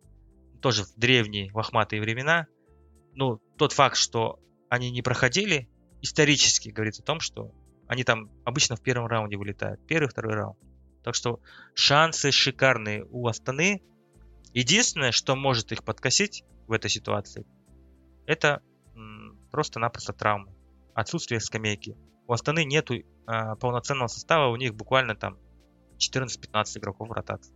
[0.60, 2.46] Тоже в древние лохматые времена.
[3.14, 5.68] Ну, тот факт, что они не проходили,
[6.02, 7.52] исторически говорит о том, что
[7.86, 9.84] они там обычно в первом раунде вылетают.
[9.86, 10.58] Первый, второй раунд.
[11.02, 11.40] Так что
[11.74, 13.82] шансы шикарные у Астаны.
[14.52, 17.46] Единственное, что может их подкосить в этой ситуации,
[18.26, 18.62] это
[19.50, 20.52] просто-напросто травма.
[20.98, 21.96] Отсутствие скамейки.
[22.26, 25.36] У Астаны нету а, полноценного состава, у них буквально там
[25.98, 27.54] 14-15 игроков в ротации.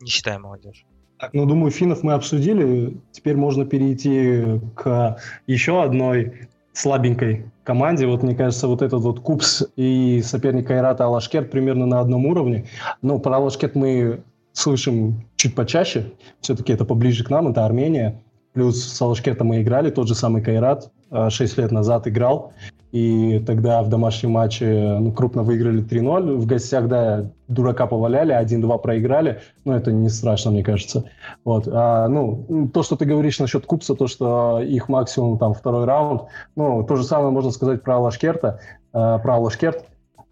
[0.00, 0.86] Не считая молодежь.
[1.18, 2.98] Так, ну, думаю, финнов мы обсудили.
[3.12, 8.06] Теперь можно перейти к еще одной слабенькой команде.
[8.06, 12.68] Вот мне кажется, вот этот вот Купс и соперник Айрата Алашкет примерно на одном уровне.
[13.02, 14.22] Но про Алашкет мы
[14.54, 16.14] слышим чуть почаще.
[16.40, 18.22] Все-таки это поближе к нам, это Армения.
[18.54, 22.54] Плюс с Алашкетом мы играли, тот же самый Кайрат 6 лет назад играл.
[22.90, 26.36] И тогда в домашнем матче ну, крупно выиграли 3-0.
[26.36, 29.40] В гостях, да, дурака поваляли, 1-2 проиграли.
[29.64, 31.04] Но это не страшно, мне кажется.
[31.44, 31.68] Вот.
[31.70, 36.22] А, ну, то, что ты говоришь насчет Купса, то, что их максимум там второй раунд,
[36.56, 38.60] ну, то же самое можно сказать про Алашкерта,
[38.94, 39.84] э, про Алашкерт.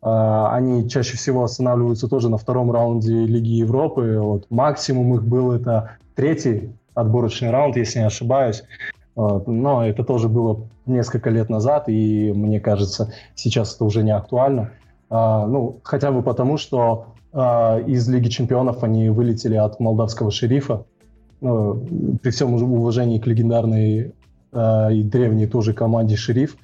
[0.03, 4.19] Э, они чаще всего останавливаются тоже на втором раунде Лиги Европы.
[4.19, 4.47] Вот.
[4.49, 8.65] Максимум их был это третий отборочный раунд, если не ошибаюсь.
[9.17, 14.73] Но это тоже было несколько лет назад, и мне кажется, сейчас это уже не актуально.
[15.09, 20.85] А, ну, хотя бы потому, что а, из Лиги чемпионов они вылетели от молдавского шерифа.
[21.41, 24.13] При всем уважении к легендарной
[24.53, 26.57] а, и древней тоже команде «Шериф»,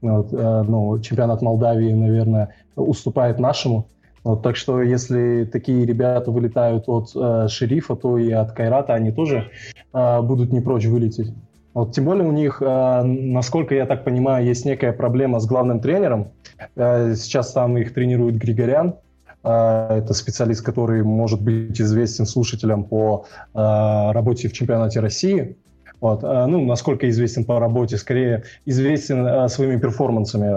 [0.00, 3.86] вот, ну, чемпионат Молдавии, наверное, уступает нашему.
[4.22, 9.12] Вот, так что если такие ребята вылетают от э, шерифа, то и от Кайрата они
[9.12, 9.50] тоже
[9.92, 11.32] э, будут не прочь вылететь.
[11.74, 15.80] Вот, тем более у них, э, насколько я так понимаю, есть некая проблема с главным
[15.80, 16.28] тренером.
[16.76, 18.94] Э, сейчас там их тренирует Григорян.
[19.42, 25.56] Э, это специалист, который может быть известен слушателям по работе в чемпионате России.
[26.00, 26.22] Вот.
[26.22, 30.48] Ну, насколько известен по работе, скорее известен своими перформансами,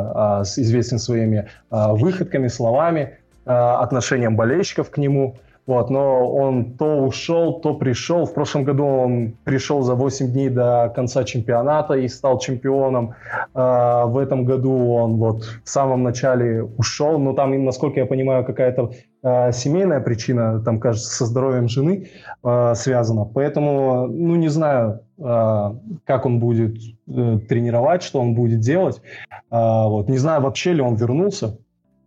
[0.59, 8.25] известен своими выходками, словами, отношением болельщиков к нему– вот, но он то ушел, то пришел.
[8.25, 13.15] В прошлом году он пришел за 8 дней до конца чемпионата и стал чемпионом.
[13.53, 18.45] А, в этом году он вот в самом начале ушел, но там, насколько я понимаю,
[18.45, 22.11] какая-то а, семейная причина, там, кажется, со здоровьем жены
[22.43, 23.25] а, связана.
[23.25, 26.75] Поэтому, ну, не знаю, как он будет
[27.07, 29.01] э, тренировать, что он будет делать.
[29.49, 31.57] Вот, не знаю, вообще ли он вернулся.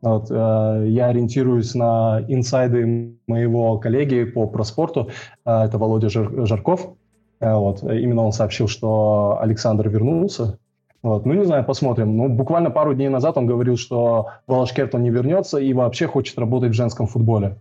[0.03, 5.11] Вот, э, я ориентируюсь на инсайды моего коллеги по проспорту,
[5.45, 6.95] э, это Володя Жар- Жарков.
[7.41, 10.59] Э, вот, именно он сообщил, что Александр вернулся.
[11.03, 12.17] Вот, ну, не знаю, посмотрим.
[12.17, 16.39] Ну, буквально пару дней назад он говорил, что Волошкерт он не вернется и вообще хочет
[16.39, 17.57] работать в женском футболе.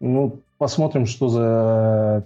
[0.00, 2.24] Ну, посмотрим, что за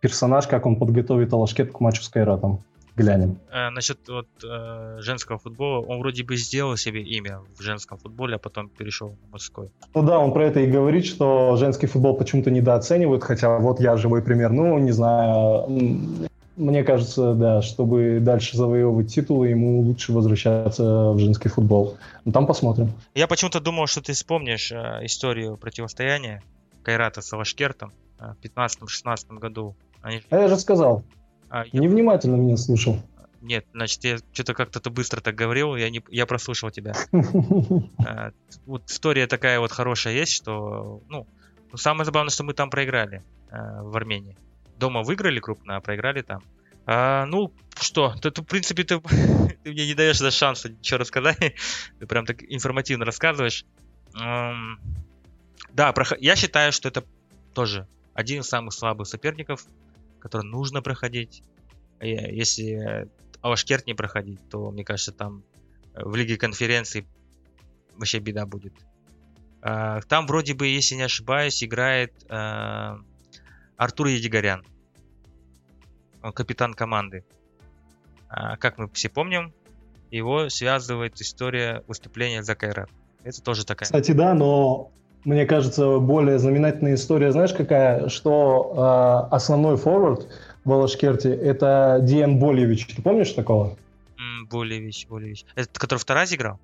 [0.00, 2.60] персонаж, как он подготовит Алашкет к матчу с Кайратом
[3.00, 3.38] глянем.
[3.50, 8.36] А, насчет вот э, женского футбола, он вроде бы сделал себе имя в женском футболе,
[8.36, 9.70] а потом перешел в мужской.
[9.94, 13.96] Ну да, он про это и говорит, что женский футбол почему-то недооценивают, хотя вот я
[13.96, 14.50] живой пример.
[14.50, 15.66] Ну, не знаю,
[16.60, 21.96] мне кажется, да, чтобы дальше завоевывать титулы, ему лучше возвращаться в женский футбол.
[22.24, 22.92] Ну, там посмотрим.
[23.14, 26.42] Я почему-то думал, что ты вспомнишь э, историю противостояния
[26.82, 29.74] Кайрата с Авашкертом э, в 15-16 году.
[30.02, 30.22] Они...
[30.30, 31.02] А я же сказал.
[31.50, 31.80] А, я...
[31.80, 33.02] Невнимательно меня слушал.
[33.42, 36.94] Нет, значит, я что-то как-то ты быстро так говорил, я, не, я прослушал тебя.
[38.06, 38.32] А,
[38.66, 41.26] вот история такая вот хорошая есть, что, ну,
[41.72, 44.36] ну, самое забавное, что мы там проиграли а, в Армении.
[44.78, 46.42] Дома выиграли крупно, а проиграли там.
[46.86, 49.00] А, ну, что, ты, ты, в принципе, ты,
[49.64, 51.54] ты мне не даешь даже шанса ничего рассказать.
[51.98, 53.64] ты прям так информативно рассказываешь.
[54.14, 54.74] Um,
[55.72, 57.04] да, я считаю, что это
[57.54, 59.64] тоже один из самых слабых соперников
[60.20, 61.42] который нужно проходить.
[61.98, 63.08] Э, если
[63.40, 65.42] Авашкерт не проходить, то, мне кажется, там
[65.94, 67.06] э, в Лиге конференций
[67.96, 68.74] вообще беда будет.
[69.62, 72.96] А, там вроде бы, если не ошибаюсь, играет э,
[73.76, 74.64] Артур Едигорян.
[76.22, 77.24] Он капитан команды.
[78.28, 79.52] А, как мы все помним,
[80.10, 82.90] его связывает история выступления за Кайрат.
[83.22, 83.84] Это тоже такая.
[83.84, 84.92] Кстати, да, но
[85.24, 88.08] мне кажется, более знаменательная история, знаешь, какая?
[88.08, 90.28] Что э, основной форвард
[90.64, 92.86] в Алашкерте– это Диан Болевич.
[92.94, 93.76] Ты помнишь такого?
[94.16, 95.44] Mm, Болевич, Болевич.
[95.54, 96.58] Это который в Таразе играл?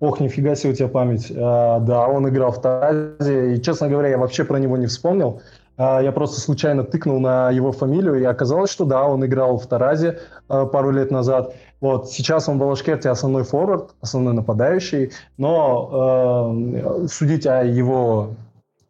[0.00, 1.32] Ох, нифига себе у тебя память.
[1.34, 3.54] А, да, он играл в Таразе.
[3.54, 5.42] И, честно говоря, я вообще про него не вспомнил.
[5.78, 9.66] А, я просто случайно тыкнул на его фамилию, и оказалось, что да, он играл в
[9.66, 11.54] Таразе а, пару лет назад.
[11.80, 16.52] Вот, сейчас он в Алашкерте основной форвард, основной нападающий, но
[17.02, 18.30] э, судить о его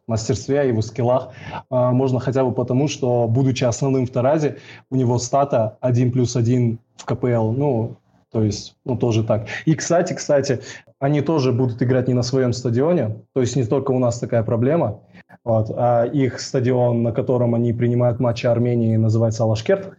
[0.07, 4.57] мастерстве, о его скиллах э, можно хотя бы потому, что, будучи основным в Таразе,
[4.89, 7.97] у него стата 1 плюс 1 в КПЛ, ну,
[8.31, 9.47] то есть, ну, тоже так.
[9.65, 10.61] И, кстати, кстати,
[10.99, 14.43] они тоже будут играть не на своем стадионе, то есть не только у нас такая
[14.43, 15.01] проблема,
[15.43, 19.91] вот, а их стадион, на котором они принимают матчи Армении, называется Алашкерт,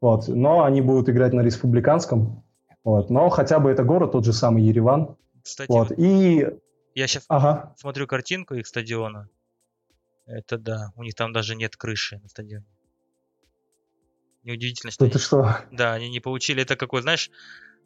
[0.00, 2.44] вот, но они будут играть на республиканском,
[2.84, 6.46] вот, но хотя бы это город, тот же самый Ереван, Кстати, вот, и,
[6.94, 9.28] я сейчас ага, смотрю картинку их стадиона.
[10.26, 12.66] Это да, у них там даже нет крыши на стадионе.
[14.44, 15.06] Неудивительно, что...
[15.06, 15.56] это что?
[15.70, 16.62] Да, они не получили.
[16.62, 17.30] Это какой, знаешь,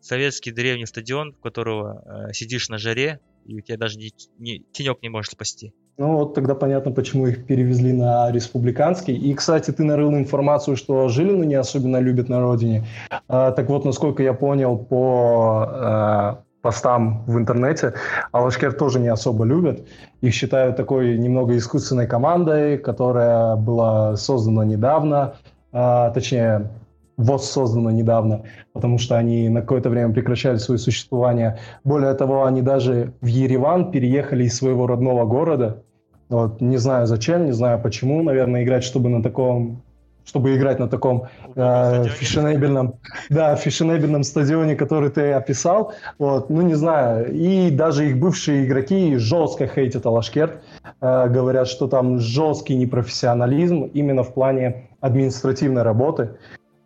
[0.00, 4.62] советский древний стадион, в которого э, сидишь на жаре, и у тебя даже ни, ни-
[4.72, 5.72] тенек не может спасти.
[5.96, 9.14] Ну вот тогда понятно, почему их перевезли на республиканский.
[9.14, 12.84] И, кстати, ты нарыл информацию, что Жилину не особенно любят на родине.
[13.28, 17.94] А, так вот, насколько я понял по а, постам в интернете,
[18.32, 19.86] Алашкер тоже не особо любят.
[20.20, 25.36] Их считают такой немного искусственной командой, которая была создана недавно,
[25.70, 26.70] а, точнее,
[27.16, 31.58] воссоздана недавно, потому что они на какое-то время прекращали свое существование.
[31.84, 35.82] Более того, они даже в Ереван переехали из своего родного города.
[36.28, 39.82] Вот, не знаю зачем, не знаю почему, наверное, играть, чтобы на таком
[40.24, 41.24] чтобы играть на таком
[41.54, 42.94] э, фешенебельном,
[43.30, 49.16] да, фешенебельном стадионе, который ты описал, вот, ну не знаю, и даже их бывшие игроки
[49.16, 50.62] жестко хейтят Алашкерт,
[51.00, 56.30] э, говорят, что там жесткий непрофессионализм именно в плане административной работы,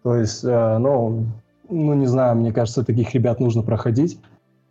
[0.02, 1.26] то есть, э, ну,
[1.68, 4.18] ну, не знаю, мне кажется, таких ребят нужно проходить.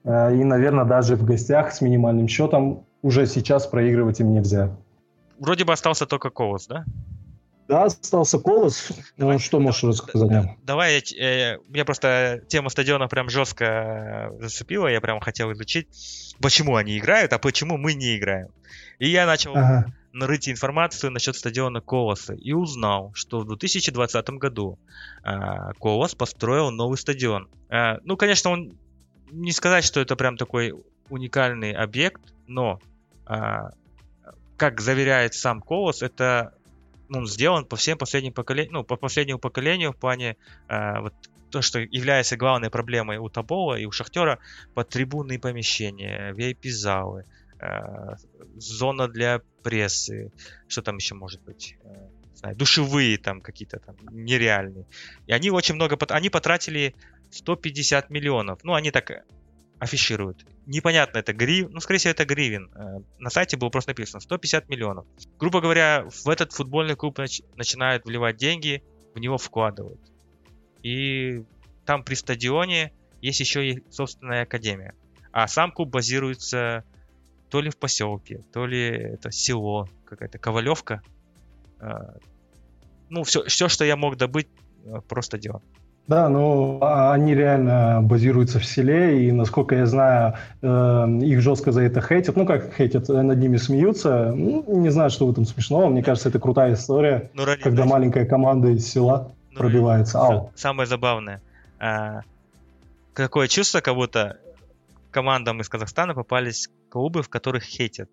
[0.04, 4.70] Э, И, наверное, даже в гостях с минимальным счетом уже сейчас проигрывать им нельзя.
[5.40, 6.84] Вроде бы остался только Колос, да?
[7.68, 8.92] Да, остался Колос.
[9.18, 10.32] Давай- Ну, что можешь рассказать?
[10.32, 10.58] нем?
[10.64, 15.88] Давай, я, э, меня просто тема стадиона прям жестко зацепила, я прям хотел изучить,
[16.42, 18.48] почему они играют, а почему мы не играем.
[19.00, 19.86] И я начал Ага.
[20.14, 24.80] Нарыть информацию насчет стадиона Колоса и узнал, что в 2020 году
[25.24, 27.50] а, Колос построил новый стадион.
[27.70, 28.78] А, ну, конечно, он
[29.32, 30.74] не сказать, что это прям такой
[31.10, 32.80] уникальный объект, но
[33.26, 33.72] а,
[34.56, 36.54] как заверяет сам Колос, это
[37.10, 40.36] ну, он сделан по всем последним поколениям, ну, по последнему поколению в плане
[40.68, 41.14] а, вот
[41.50, 44.40] то, что является главной проблемой у Тобола и у Шахтера,
[44.74, 47.24] под трибунные помещения, VIP-залы,
[48.58, 50.32] зона для прессы,
[50.68, 54.86] что там еще может быть, э, знаю, душевые там какие-то там нереальные.
[55.26, 56.96] И они очень много, они потратили
[57.32, 59.12] 150 миллионов, ну они так
[59.80, 60.46] афишируют.
[60.66, 62.70] Непонятно, это гривен, ну скорее всего это гривен.
[62.76, 65.06] Э, На сайте было просто написано 150 миллионов.
[65.40, 70.00] Грубо говоря, в этот футбольный клуб нач- начинают вливать деньги, в него вкладывают.
[70.84, 71.44] И
[71.86, 72.92] там при стадионе
[73.22, 74.94] есть еще и собственная академия.
[75.32, 76.84] А сам клуб базируется
[77.50, 81.02] то ли в поселке, то ли это село, какая-то Ковалевка.
[81.80, 82.16] А,
[83.10, 84.48] Ну, все, все, что я мог добыть,
[84.86, 85.62] э, просто делал.
[86.08, 91.72] Да, ну а они реально базируются в селе, и насколько я знаю, э, их жестко
[91.72, 92.36] за это хейтят.
[92.38, 94.32] Ну как хейтят, э, над ними смеются.
[94.36, 95.90] Ну, не знаю, что в этом смешного.
[95.90, 100.20] Мне кажется, это крутая история, Ну, ради- когда знаешь, маленькая команда из села ну, пробивается.
[100.20, 100.52] Ау.
[100.56, 101.42] Самое забавное.
[101.80, 102.22] а,
[103.14, 104.38] Какое чувство, как будто
[105.12, 108.10] командам из Казахстана попались клубы, в которых хейтят.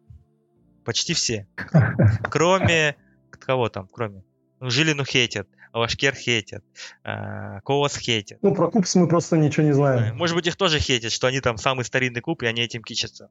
[0.85, 1.47] Почти все.
[2.31, 2.97] Кроме...
[3.31, 3.89] Кого там?
[3.93, 4.23] Кроме...
[4.61, 6.65] Ну, Жилину хейтят, Лашкер хейтят,
[7.03, 8.39] а, Колос хейтят.
[8.43, 10.17] Ну, про Купс мы просто ничего не Э, знаем.
[10.17, 13.29] Может быть, их тоже хейтят, что они там самый старинный клуб, и они этим кичатся.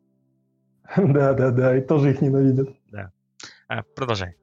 [0.97, 2.69] Да, да, да, и тоже их ненавидят.
[3.69, 4.35] А, продолжай.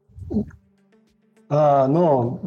[1.48, 2.40] А, но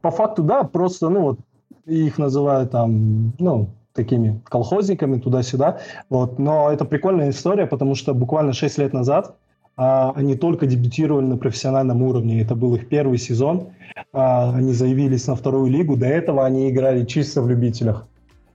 [0.00, 1.40] по факту, да, просто, ну, вот,
[1.84, 5.80] их называют там, ну, такими колхозниками туда-сюда,
[6.10, 9.34] вот, но это прикольная история, потому что буквально 6 лет назад
[9.76, 13.68] а, они только дебютировали на профессиональном уровне, это был их первый сезон,
[14.12, 18.06] А, они заявились на вторую лигу, до этого они играли чисто в любителях.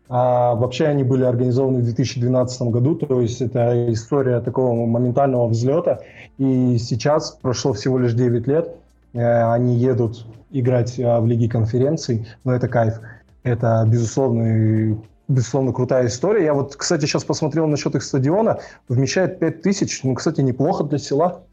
[0.09, 5.99] А, вообще они были организованы в 2012 году, то есть это история такого моментального взлета,
[6.37, 8.75] и сейчас прошло всего лишь 9 лет,
[9.13, 12.99] Э, они едут играть э, в Лиге конференций, но это кайф.
[13.43, 14.97] Это, безусловно,
[15.31, 16.45] безусловно, крутая история.
[16.45, 18.59] Я вот, кстати, сейчас посмотрел насчет их стадиона.
[18.87, 20.03] Вмещает 5 тысяч.
[20.03, 21.43] Ну, кстати, неплохо для села.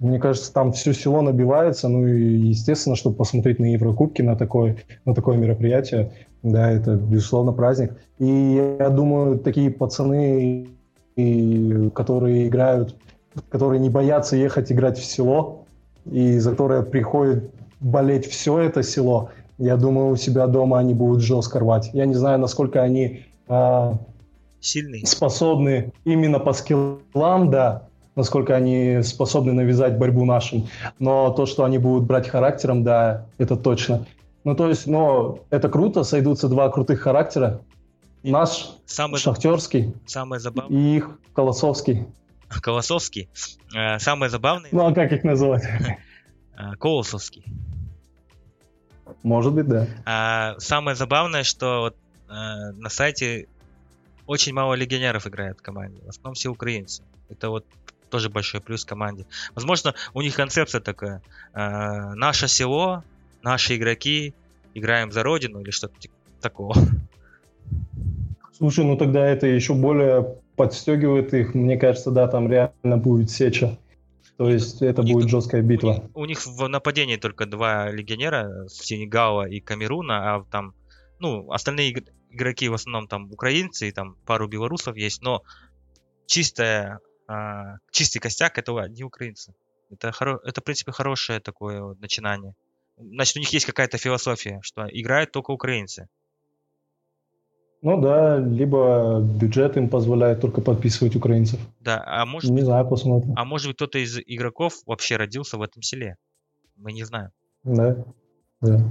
[0.00, 1.88] Мне кажется, там все село набивается.
[1.88, 6.12] Ну, и, естественно, чтобы посмотреть на Еврокубки, на такое, на такое мероприятие,
[6.42, 7.92] да, это, безусловно, праздник.
[8.18, 10.68] И я думаю, такие пацаны,
[11.16, 12.94] и, которые играют,
[13.48, 15.64] которые не боятся ехать играть в село,
[16.04, 17.50] и за которое приходит
[17.80, 21.90] болеть все это село, Я думаю, у себя дома они будут жестко рвать.
[21.92, 23.92] Я не знаю, насколько они э,
[24.60, 25.04] Сильный.
[25.04, 30.68] способны именно по скиллам, да, насколько они способны навязать борьбу нашим.
[31.00, 34.06] Но то, что они будут брать характером, да, это точно.
[34.44, 37.60] Ну, то есть, но это круто, сойдутся два крутых характера.
[38.22, 40.78] Наш Самый, шахтерский самое забавное...
[40.78, 42.06] и их колосовский.
[42.48, 43.28] Колосовский.
[43.76, 44.70] Э, Самое забавное...
[44.72, 45.64] Ну, а как их называть?
[46.58, 47.44] э, Колосовский.
[49.22, 49.86] Может быть, да.
[50.04, 51.96] А самое забавное, что вот,
[52.28, 53.46] э, на сайте
[54.26, 56.00] очень мало легионеров играет в команде.
[56.04, 57.02] В основном все украинцы.
[57.28, 57.64] Это вот
[58.10, 59.26] тоже большой плюс команде.
[59.54, 61.22] Возможно, у них концепция такая.
[61.54, 63.04] э, наше село,
[63.42, 64.34] наши игроки,
[64.74, 66.74] играем за родину или что-то типа такого.
[68.56, 71.54] Слушай, ну тогда это еще более подстегивает их.
[71.54, 73.78] Мне кажется, да, там реально будет сеча.
[74.38, 76.10] То есть это них- будет жесткая У них, битва.
[76.14, 80.74] у них в нападении только два легионера Сенегала и Камеруна, а там,
[81.18, 85.42] ну, остальные иг- игроки в основном там украинцы и там пару белорусов есть, но
[86.26, 89.54] чистая, а, чистый костяк это одни украинцы.
[89.90, 92.54] Это, хоро- это, в принципе, хорошее такое вот начинание.
[92.96, 96.08] Значит, у них есть какая-то философия, что играют только украинцы.
[97.80, 101.60] Ну да, либо бюджет им позволяет только подписывать украинцев.
[101.80, 103.34] Да, а может, Не знаю, посмотрим.
[103.36, 106.16] а может быть кто-то из игроков вообще родился в этом селе.
[106.76, 107.30] Мы не знаем.
[107.64, 108.04] Да,
[108.60, 108.82] да.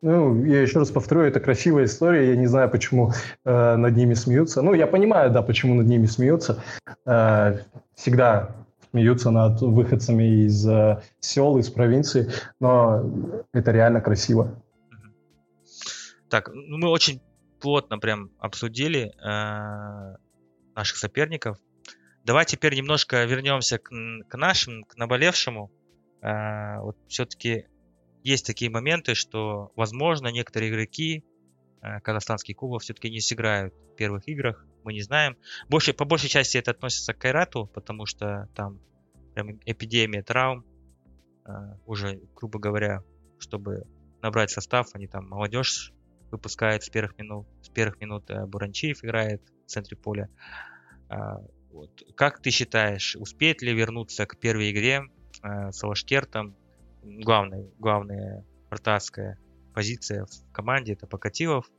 [0.00, 2.30] Ну, я еще раз повторю, это красивая история.
[2.30, 3.12] Я не знаю, почему
[3.44, 4.60] э, над ними смеются.
[4.60, 6.60] Ну, я понимаю, да, почему над ними смеются.
[7.06, 7.58] Э,
[7.94, 8.50] всегда
[8.90, 13.08] смеются над выходцами из э, сел, из провинции, но
[13.52, 14.60] это реально красиво.
[16.28, 17.20] Так, ну мы очень
[17.62, 20.16] плотно прям обсудили э,
[20.74, 21.58] наших соперников.
[22.24, 23.88] Давай теперь немножко вернемся к,
[24.28, 25.70] к нашим, к наболевшему.
[26.20, 27.66] Э, вот все-таки
[28.24, 31.24] есть такие моменты, что, возможно, некоторые игроки
[31.82, 34.66] э, казахстанских клубов все-таки не сыграют в первых играх.
[34.82, 35.36] Мы не знаем.
[35.68, 38.80] Больше, по большей части это относится к Кайрату, потому что там
[39.34, 40.66] прям эпидемия травм.
[41.46, 43.04] Э, уже, грубо говоря,
[43.38, 43.84] чтобы
[44.20, 45.92] набрать состав, они там молодежь
[46.32, 47.46] выпускает с первых минут.
[47.62, 50.28] С первых минут э, Буранчиев играет в центре поля.
[51.08, 52.02] А, вот.
[52.16, 55.02] Как ты считаешь, успеет ли вернуться к первой игре
[55.42, 56.56] э, с Алашкертом?
[57.02, 59.38] Главная, главная вратарская
[59.74, 61.70] позиция в команде это Покатилов.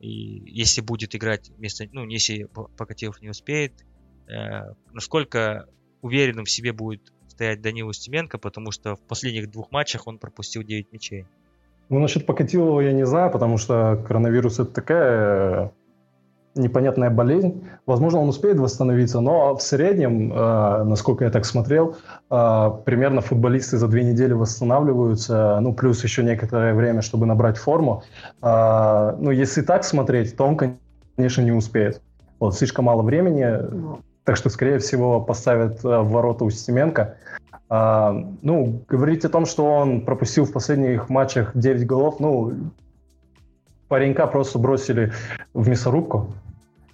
[0.00, 3.84] И если будет играть вместо, ну, если Покатилов не успеет,
[4.28, 5.68] э, насколько
[6.00, 10.62] уверенным в себе будет стоять Данил Устименко, потому что в последних двух матчах он пропустил
[10.62, 11.26] 9 мячей.
[11.90, 15.72] Ну, насчет Покатилова я не знаю, потому что коронавирус это такая
[16.54, 17.64] непонятная болезнь.
[17.84, 21.96] Возможно, он успеет восстановиться, но в среднем, э, насколько я так смотрел,
[22.30, 28.04] э, примерно футболисты за две недели восстанавливаются, ну, плюс еще некоторое время, чтобы набрать форму.
[28.40, 30.56] Э, ну, если так смотреть, то он,
[31.16, 32.00] конечно, не успеет.
[32.38, 33.58] Вот, слишком мало времени,
[34.24, 37.16] так что, скорее всего, поставят в ворота Устименко.
[37.72, 38.12] А,
[38.42, 42.52] ну, говорить о том, что он пропустил в последних матчах 9 голов, ну,
[43.86, 45.12] паренька просто бросили
[45.54, 46.34] в мясорубку.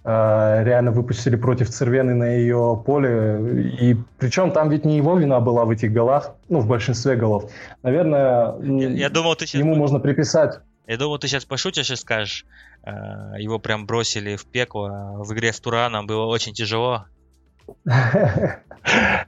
[0.05, 3.75] А, реально выпустили против Цервены на ее поле.
[3.81, 7.51] И причем там ведь не его вина была в этих голах, ну, в большинстве голов.
[7.83, 11.97] Наверное, Я, я думал, ты сейчас ему можно приписать Я думал, ты сейчас пошутишь и
[11.97, 12.45] скажешь,
[12.85, 12.91] э,
[13.39, 14.91] его прям бросили в пекло.
[14.93, 17.07] а В игре с Тураном было очень тяжело.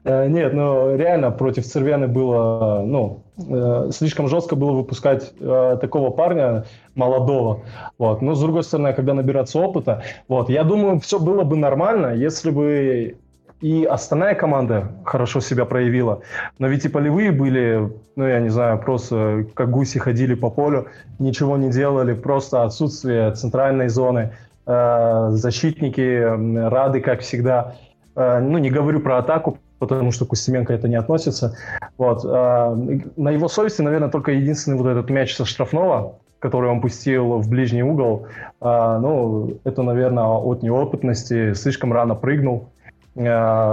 [0.04, 6.10] Э, Нет, ну реально против Цервены было, ну, э, слишком жестко было выпускать э, такого
[6.10, 6.64] парня
[6.94, 7.62] молодого.
[7.98, 8.22] Вот.
[8.22, 12.50] Но с другой стороны, когда набираться опыта, вот, я думаю, все было бы нормально, если
[12.50, 13.16] бы
[13.60, 16.20] и остальная команда хорошо себя проявила.
[16.60, 20.86] Но ведь и полевые были, ну, я не знаю, просто как гуси ходили по полю,
[21.18, 24.32] ничего не делали, просто отсутствие центральной зоны.
[24.66, 27.74] Э, Защитники рады, как всегда.
[28.18, 31.56] Э, Ну, не говорю про атаку, потому что к Устименко это не относится.
[31.96, 32.24] Вот.
[32.24, 37.38] э, На его совести, наверное, только единственный вот этот мяч со штрафного, который он пустил
[37.38, 38.26] в ближний угол.
[38.60, 41.54] Э, Ну, это, наверное, от неопытности.
[41.54, 42.68] Слишком рано прыгнул.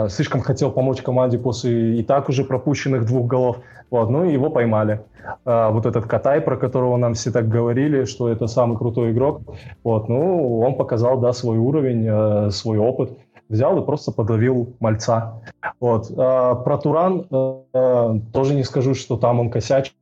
[0.09, 3.57] Слишком хотел помочь команде после и так уже пропущенных двух голов.
[3.91, 4.09] Вот.
[4.09, 5.01] Ну, и его поймали.
[5.45, 9.41] Вот этот Катай, про которого нам все так говорили, что это самый крутой игрок.
[9.83, 10.09] Вот.
[10.09, 13.11] Ну, он показал, да, свой уровень, свой опыт
[13.49, 15.41] взял и просто подавил мальца.
[15.79, 16.11] Вот.
[16.17, 19.93] А, про Туран э, тоже не скажу, что там он косячил.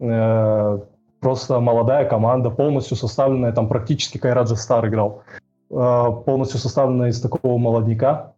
[0.00, 0.78] Э,
[1.20, 5.22] просто молодая команда, полностью составленная, там практически Кайраджа Стар играл,
[5.70, 8.32] Э, полностью составленная из такого молодняка.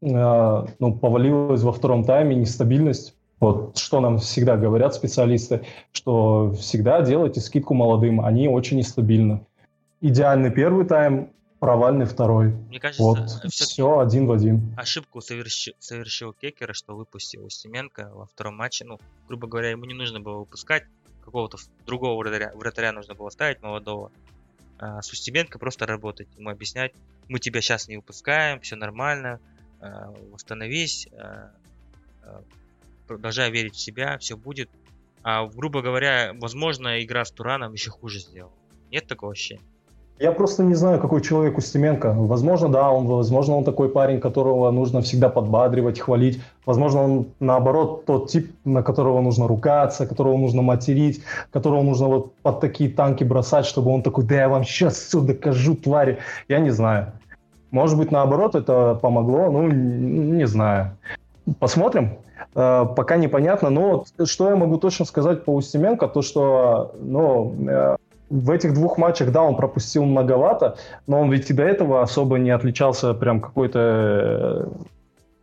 [0.00, 5.60] Ну, повалилась во втором тайме, нестабильность Вот что нам всегда говорят специалисты,
[5.92, 9.44] что всегда делайте скидку молодым, они очень нестабильны.
[10.00, 11.28] Идеальный первый тайм,
[11.64, 12.48] провальный второй.
[12.68, 14.74] Мне кажется, Вот, все один в один.
[14.76, 18.84] ошибку совершил, совершил Кекера, что выпустил Устименко во втором матче.
[18.84, 20.84] Ну, грубо говоря, ему не нужно было выпускать
[21.24, 21.56] какого-то
[21.86, 24.12] другого вратаря, вратаря нужно было ставить молодого.
[24.78, 26.92] А с Устименко просто работать, ему объяснять,
[27.28, 29.40] мы тебя сейчас не выпускаем, все нормально,
[29.80, 31.50] а, восстановись, а,
[32.22, 32.42] а,
[33.06, 34.68] продолжай верить в себя, все будет.
[35.22, 38.52] А, грубо говоря, возможно, игра с Тураном еще хуже сделала.
[38.90, 39.62] Нет такого ощущения?
[40.20, 42.14] Я просто не знаю, какой человек Устименко.
[42.16, 46.40] Возможно, да, он, возможно, он такой парень, которого нужно всегда подбадривать, хвалить.
[46.64, 52.34] Возможно, он, наоборот, тот тип, на которого нужно ругаться, которого нужно материть, которого нужно вот
[52.42, 56.18] под такие танки бросать, чтобы он такой, да я вам сейчас все докажу, твари.
[56.48, 57.12] Я не знаю.
[57.72, 60.96] Может быть, наоборот, это помогло, ну, не знаю.
[61.58, 62.18] Посмотрим.
[62.54, 67.96] Э, пока непонятно, но что я могу точно сказать по Устименко, то что, ну, э,
[68.30, 72.38] в этих двух матчах, да, он пропустил многовато, но он ведь и до этого особо
[72.38, 74.84] не отличался прям какой-то э,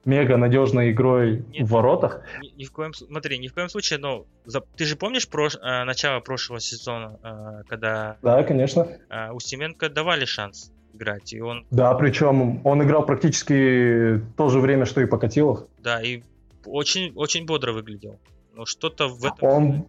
[0.05, 2.21] мега надежной игрой Нет, в воротах.
[2.41, 5.55] Ни, ни в коем, смотри, ни в коем случае, но за, ты же помнишь прош,
[5.55, 8.87] э, начало прошлого сезона, э, когда Да, конечно.
[9.09, 14.85] э, Устименко давали шанс играть, и он, Да, причем он играл практически то же время,
[14.85, 15.65] что и Покатилов.
[15.79, 16.23] да, и
[16.65, 18.19] очень, очень бодро выглядел.
[18.53, 19.47] Но что-то в этом...
[19.49, 19.85] Он,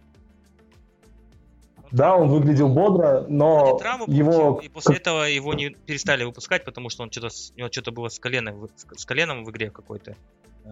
[1.92, 4.60] да, он выглядел бодро, но травму его...
[4.62, 8.08] и после этого его не перестали выпускать, потому что он что-то, у него что-то было
[8.08, 10.16] с коленом, с коленом в игре какой-то
[10.64, 10.68] э,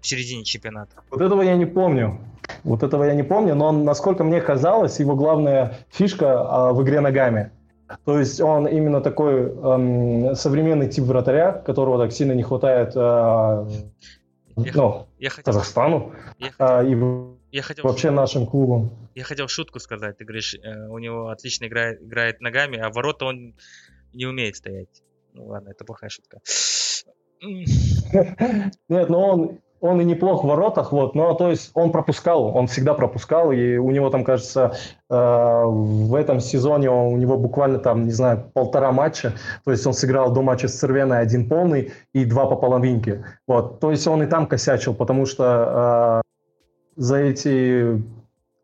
[0.00, 0.96] в середине чемпионата.
[1.10, 2.18] Вот этого я не помню.
[2.62, 6.82] Вот этого я не помню, но он, насколько мне казалось, его главная фишка а, в
[6.82, 7.50] игре ногами.
[8.04, 13.66] То есть он именно такой эм, современный тип вратаря, которого так сильно не хватает а,
[14.56, 18.90] Я, ну, я Казахстану я, а, и в- я хотел вообще нашим клубам.
[19.14, 20.18] Я хотел шутку сказать.
[20.18, 23.54] Ты говоришь, э, у него отлично играет, играет ногами, а ворота он
[24.12, 24.88] не умеет стоять.
[25.34, 26.40] Ну ладно, это плохая шутка.
[28.88, 32.66] Нет, но он, он и неплох в воротах, вот, но то есть он пропускал, он
[32.66, 34.74] всегда пропускал, и у него там, кажется,
[35.08, 39.34] э, в этом сезоне он- у него буквально там, не знаю, полтора матча,
[39.64, 43.78] то есть он сыграл до матча с Цервеной один полный и два по половинке, вот,
[43.78, 46.33] то есть он и там косячил, потому что э,
[46.96, 48.02] за эти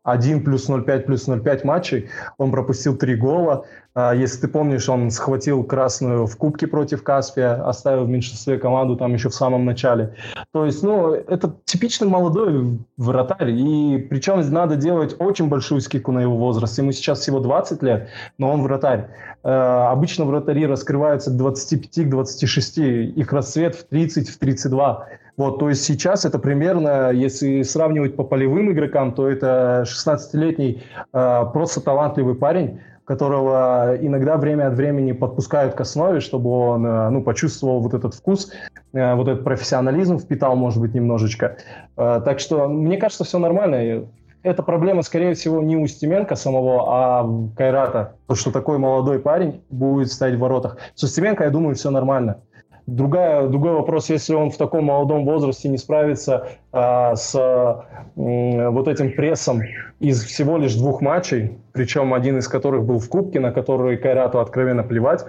[0.03, 5.11] 1 плюс 0,5 плюс 0,5 матчей он пропустил три гола, а, Если ты помнишь, он
[5.11, 10.15] схватил красную в Кубке против Каспия, оставил в меньшинстве команду там еще в самом начале.
[10.53, 16.19] То есть, ну, это типичный молодой вратарь, и причем надо делать очень большую скидку на
[16.19, 16.77] его возраст.
[16.77, 19.09] Ему сейчас всего 20 лет, но он вратарь.
[19.43, 25.07] Э, Обычно вратари раскрываются к 25, к 26, их расцвет в 30, в 32.
[25.41, 30.83] Вот, то есть сейчас это примерно, если сравнивать по полевым игрокам, то это 16-летний
[31.13, 37.09] э, просто талантливый парень, которого иногда время от времени подпускают к основе, чтобы он э,
[37.09, 38.51] ну, почувствовал вот этот вкус,
[38.93, 41.57] э, вот этот профессионализм впитал, может быть, немножечко.
[41.97, 44.05] Э, Так что, мне кажется, все нормально.
[44.43, 47.27] Эта проблема, скорее всего, не у Устименко самого, а
[47.57, 48.13] Кайрата.
[48.27, 50.77] То, что такой молодой парень будет стоять в воротах.
[50.93, 52.41] С Устименко, я думаю, все нормально.
[52.87, 58.87] Другая, другой вопрос, если он в таком молодом возрасте не справится а, с м, вот
[58.87, 59.61] этим прессом
[59.99, 64.39] из всего лишь двух матчей, причем один из которых был в Кубке, на который Кайрату
[64.39, 65.25] откровенно плевать,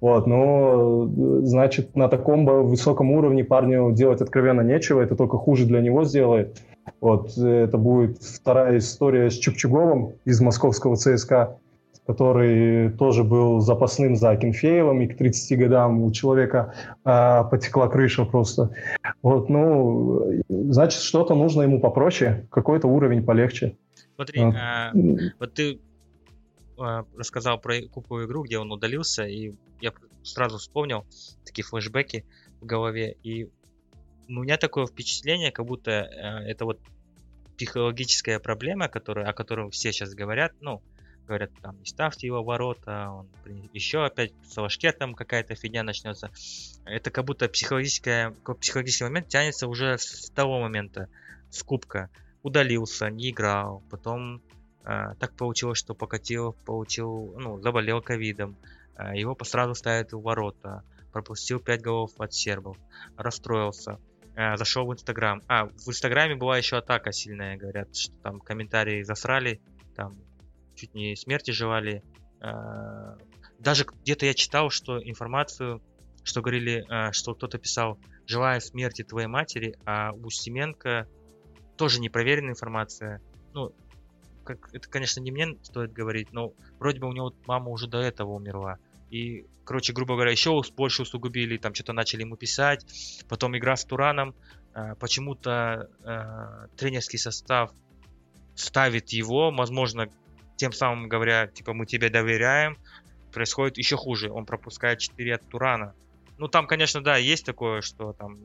[0.00, 5.80] вот, ну, значит, на таком высоком уровне парню делать откровенно нечего, это только хуже для
[5.80, 6.62] него сделает.
[7.00, 11.58] Вот, это будет вторая история с Чупчуговым из московского ЦСКА,
[12.10, 18.24] который тоже был запасным за Акинфеевым, и к 30 годам у человека а, потекла крыша
[18.24, 18.70] просто.
[19.22, 23.76] Вот, ну, значит, что-то нужно ему попроще, какой-то уровень полегче.
[24.16, 24.54] Смотри, Вот.
[24.58, 24.92] а,
[25.38, 25.78] вот ты
[26.78, 29.92] а, рассказал про кубковую игру, где он удалился, и я
[30.24, 31.04] сразу вспомнил
[31.44, 32.24] такие флешбеки
[32.60, 33.48] в голове, и
[34.28, 36.80] у меня такое впечатление, как будто э, это вот
[37.56, 40.82] психологическая проблема, которая, о которой все сейчас говорят, ну,
[41.30, 43.28] говорят, там, не ставьте его в ворота, он
[43.72, 46.30] еще опять с Лашкетом какая-то фигня начнется.
[46.84, 51.08] Это как будто психологическая, психологический момент тянется уже с того момента,
[51.48, 52.10] с кубка.
[52.42, 54.42] Удалился, не играл, потом
[54.84, 58.56] э, так получилось, что Покатилов получил, ну, заболел ковидом,
[58.96, 62.76] э, его сразу ставят в ворота, пропустил 5 голов от сербов,
[63.16, 64.00] расстроился,
[64.34, 65.42] э, зашел в Инстаграм.
[65.46, 69.60] А, в Инстаграме была еще атака сильная, говорят, что там комментарии засрали,
[69.94, 70.16] там
[70.80, 72.02] чуть не смерти желали.
[72.40, 73.16] Э,
[73.58, 75.82] Даже где-то я читал, что информацию,
[76.22, 81.06] что говорили, э, что кто-то писал, желаю смерти твоей матери, а у Семенко
[81.76, 83.20] тоже непроверенная информация.
[83.52, 83.72] Ну,
[84.44, 87.98] как, это, конечно, не мне стоит говорить, но вроде бы у него мама уже до
[87.98, 88.78] этого умерла.
[89.10, 92.86] И, короче, грубо говоря, еще больше усугубили, там что-то начали ему писать.
[93.28, 94.34] Потом игра с Тураном.
[94.74, 97.72] Э, почему-то э, тренерский состав
[98.54, 100.08] ставит его, возможно,
[100.60, 102.76] тем самым говоря, типа, мы тебе доверяем.
[103.32, 104.30] Происходит еще хуже.
[104.30, 105.94] Он пропускает 4 от Турана.
[106.36, 108.36] Ну, там, конечно, да, есть такое, что там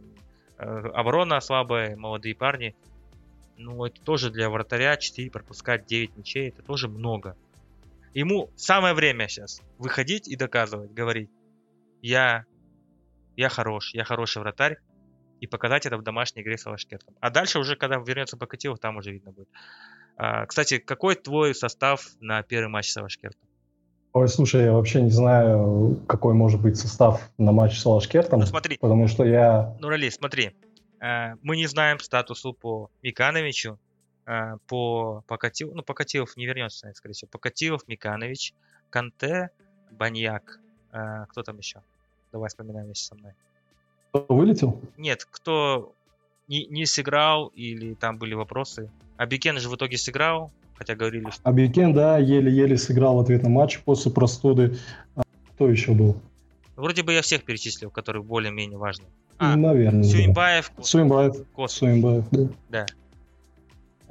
[0.57, 0.63] э,
[0.93, 2.73] оборона слабая, молодые парни.
[3.57, 7.35] Ну, это тоже для вратаря 4 пропускать 9 мячей, это тоже много.
[8.13, 11.29] Ему самое время сейчас выходить и доказывать, говорить,
[12.01, 12.45] я,
[13.35, 14.77] я хорош, я хороший вратарь,
[15.41, 17.13] и показать это в домашней игре с Алашкертом.
[17.19, 19.49] А дальше уже, когда вернется Покатилов, там уже видно будет.
[20.17, 23.41] А, кстати, какой твой состав на первый матч с Алашкертом?
[24.13, 28.45] Ой, слушай, я вообще не знаю, какой может быть состав на матч с Алашкертом, ну,
[28.45, 29.75] смотри, потому что я...
[29.81, 30.53] Ну, Рали, смотри,
[31.05, 33.77] Э, мы не знаем статусу по Микановичу,
[34.25, 38.53] э, по Покатилов, ну, Покатилов не вернется, скорее всего, Покатилов, Миканович,
[38.89, 39.49] Канте,
[39.91, 40.59] Баньяк,
[41.29, 41.81] кто там еще?
[42.31, 43.33] Давай вспоминаем вместе со мной.
[44.09, 44.81] Кто вылетел?
[44.97, 45.93] Нет, кто
[46.47, 48.89] не, не сыграл или там были вопросы.
[49.17, 51.41] Абикен же в итоге сыграл, хотя говорили, что...
[51.43, 54.77] Абикен, да, еле-еле сыграл в ответном матче после простуды.
[55.15, 55.23] А
[55.55, 56.21] кто еще был?
[56.75, 59.05] Вроде бы я всех перечислил, которые более-менее важны.
[59.37, 60.03] А, Наверное.
[60.03, 60.71] Суюмбаев.
[60.77, 60.83] Да.
[60.83, 61.35] Суюмбаев.
[61.53, 61.73] Кос.
[61.73, 62.49] Суюмбаев, да.
[62.69, 62.85] Да.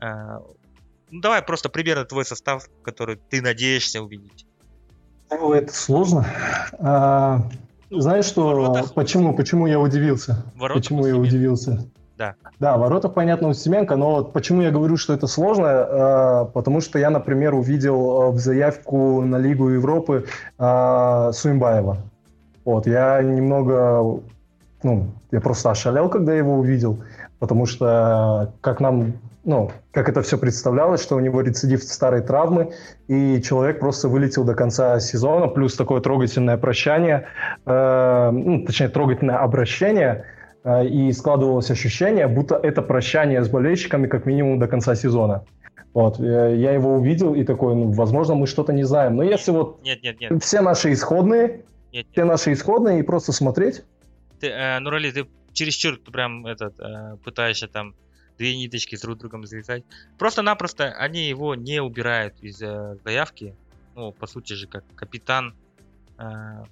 [0.01, 0.43] А,
[1.11, 4.47] ну, давай просто примерно твой состав, который ты надеешься увидеть.
[5.31, 6.27] Ну, это сложно.
[6.79, 7.49] А,
[7.91, 10.45] ну, знаешь, что, почему, почему я удивился?
[10.57, 11.89] Воротах почему я удивился?
[12.17, 12.35] Да.
[12.61, 16.81] Да, ворота, понятно, у Семенко, но вот почему я говорю, что это сложно, э, потому
[16.81, 20.25] что я, например, увидел в заявку на Лигу Европы
[20.59, 21.99] э, Суимбаева.
[22.65, 24.21] Вот, я немного
[24.85, 27.03] ну, я просто ошалел, когда его увидел,
[27.41, 32.73] потому что как нам, ну, как это все представлялось, что у него рецидив старой травмы,
[33.09, 37.27] и человек просто вылетел до конца сезона, плюс такое трогательное прощание,
[37.67, 44.25] э, ну, точнее, трогательное обращение, э, и складывалось ощущение, будто это прощание с болельщиками как
[44.25, 45.45] минимум до конца сезона.
[45.93, 49.17] Вот, я его увидел и такой, ну, возможно, мы что-то не знаем.
[49.17, 50.43] Но если вот нет, нет, нет.
[50.43, 52.07] все наши исходные, нет, нет.
[52.13, 53.85] все наши исходные и просто смотреть,
[54.41, 57.95] ты, э, Нурали, ты чересчур прям этот, э, пытаешься там
[58.39, 59.85] две ниточки с друг другом залезать.
[60.19, 63.55] Просто-напросто они его не убирают из э, заявки.
[63.95, 65.55] Ну, по сути же, как капитан.
[66.19, 66.65] Э,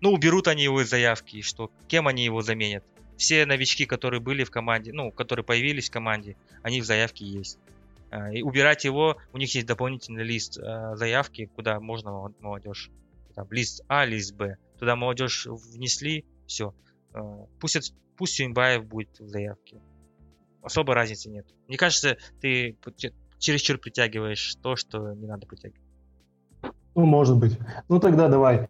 [0.00, 1.70] ну, уберут они его из заявки, и что?
[1.88, 2.84] Кем они его заменят?
[3.22, 7.56] Все новички, которые были в команде, ну, которые появились в команде, они в заявке есть.
[8.10, 12.90] Э, и убирать его, у них есть дополнительный лист э, заявки, куда можно молодежь.
[13.36, 14.56] Там, лист А, лист Б.
[14.76, 16.74] Туда молодежь внесли, все.
[17.14, 17.20] Э,
[17.60, 19.80] пусть, пусть Сюньбаев будет в заявке.
[20.60, 21.46] Особой разницы нет.
[21.68, 22.76] Мне кажется, ты
[23.38, 25.80] чересчур притягиваешь то, что не надо притягивать.
[26.96, 27.56] Ну, может быть.
[27.88, 28.68] Ну, тогда давай.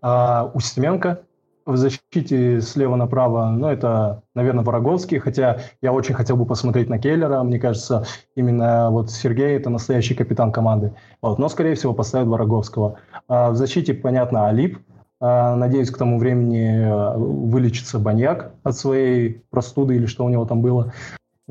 [0.00, 1.26] А, Устеменко
[1.66, 6.98] в защите слева направо, ну, это, наверное, Вороговский, хотя я очень хотел бы посмотреть на
[6.98, 8.06] Келлера, мне кажется,
[8.36, 10.94] именно вот Сергей– это настоящий капитан команды.
[11.20, 13.00] Вот, но, скорее всего, поставят Вороговского.
[13.28, 14.78] А в защите, понятно, Алип,
[15.18, 20.44] а, надеюсь, к тому времени э, вылечится баньяк от своей простуды или что у него
[20.44, 20.92] там было.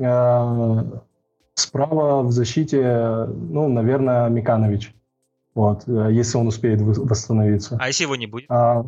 [0.00, 0.84] А,
[1.54, 4.94] справа в защите, ну, наверное, Миканович.
[5.54, 7.76] Вот, э, если он успеет восстановиться.
[7.80, 8.46] А если его не будет?
[8.50, 8.86] А,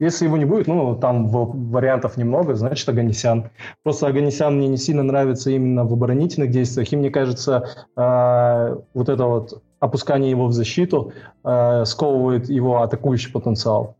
[0.00, 3.50] если его не будет, ну, там вариантов немного, значит, Аганесян.
[3.82, 9.08] Просто Аганесян мне не сильно нравится именно в оборонительных действиях, и мне кажется, э, вот
[9.08, 11.12] это вот опускание его в защиту
[11.44, 13.96] э, сковывает его атакующий потенциал.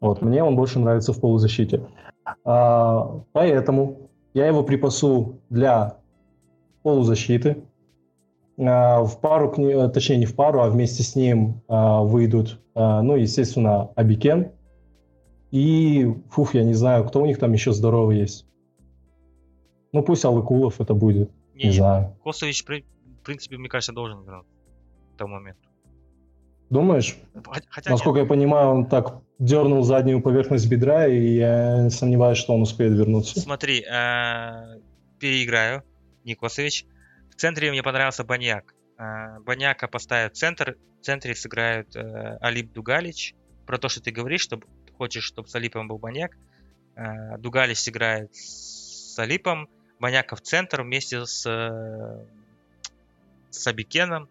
[0.00, 1.82] Вот, мне он больше нравится в полузащите.
[2.44, 3.96] А, поэтому
[4.34, 5.96] я его припасу для
[6.82, 7.62] полузащиты.
[8.58, 9.50] А, в пару,
[9.92, 14.50] точнее не в пару, а вместе с ним а, выйдут, а, ну, естественно, Абикен.
[15.50, 18.46] И, фуф, я не знаю, кто у них там еще здоровый есть.
[19.92, 21.30] Ну, пусть Алыкулов это будет.
[21.54, 22.16] Не, не знаю.
[22.22, 24.44] Косович, в принципе, мне кажется, должен играть
[25.14, 25.68] к тому моменту.
[26.68, 27.16] Думаешь?
[27.70, 28.28] Хотя Насколько нет.
[28.28, 33.38] я понимаю, он так дернул заднюю поверхность бедра, и я сомневаюсь, что он успеет вернуться.
[33.38, 34.80] Смотри, э,
[35.20, 35.84] переиграю,
[36.24, 36.86] Никосович.
[37.30, 38.74] В центре мне понравился Баньяк.
[38.98, 43.34] Э, Баньяка поставят в центр, в центре сыграют э, Алип Дугалич.
[43.64, 44.60] Про то, что ты говоришь, что
[44.96, 46.36] хочешь, чтобы с Алипом был Баньяк.
[47.38, 49.68] Дугалич сыграет с Алипом,
[50.00, 51.42] Баньяка в центр вместе с,
[53.50, 54.28] с Абикеном.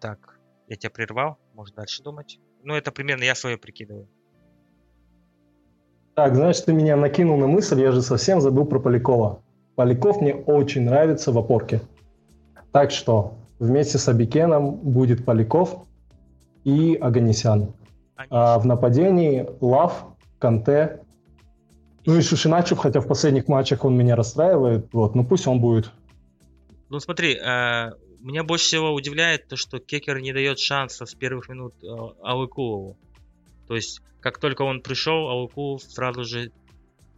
[0.00, 0.38] Так,
[0.68, 2.38] я тебя прервал, можешь дальше думать.
[2.62, 4.08] Ну, это примерно я свое прикидываю.
[6.14, 9.42] Так, знаешь, ты меня накинул на мысль, я же совсем забыл про Полякова.
[9.74, 11.80] Поляков мне очень нравится в опорке.
[12.72, 15.86] Так что вместе с Абикеном будет Поляков
[16.64, 17.74] и Аганесян.
[18.16, 20.06] А в нападении Лав,
[20.38, 21.02] Канте,
[22.06, 25.90] ну и Шушиначев, хотя в последних матчах он меня расстраивает, вот, ну пусть он будет.
[26.88, 27.90] Ну смотри, э,
[28.20, 31.86] меня больше всего удивляет то, что Кекер не дает шанса с первых минут э,
[32.22, 32.96] Алыкулову.
[33.66, 36.52] То есть, как только он пришел, Алыкулов сразу же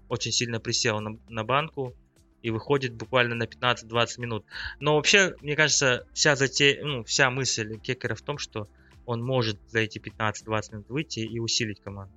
[0.08, 1.94] очень сильно присел на, на банку
[2.42, 4.44] и выходит буквально на 15-20 минут.
[4.80, 6.80] Но вообще, мне кажется, вся, зате...
[6.82, 8.68] ну, вся мысль Кекера в том, что
[9.08, 12.12] он может за эти 15-20 минут выйти и усилить команду.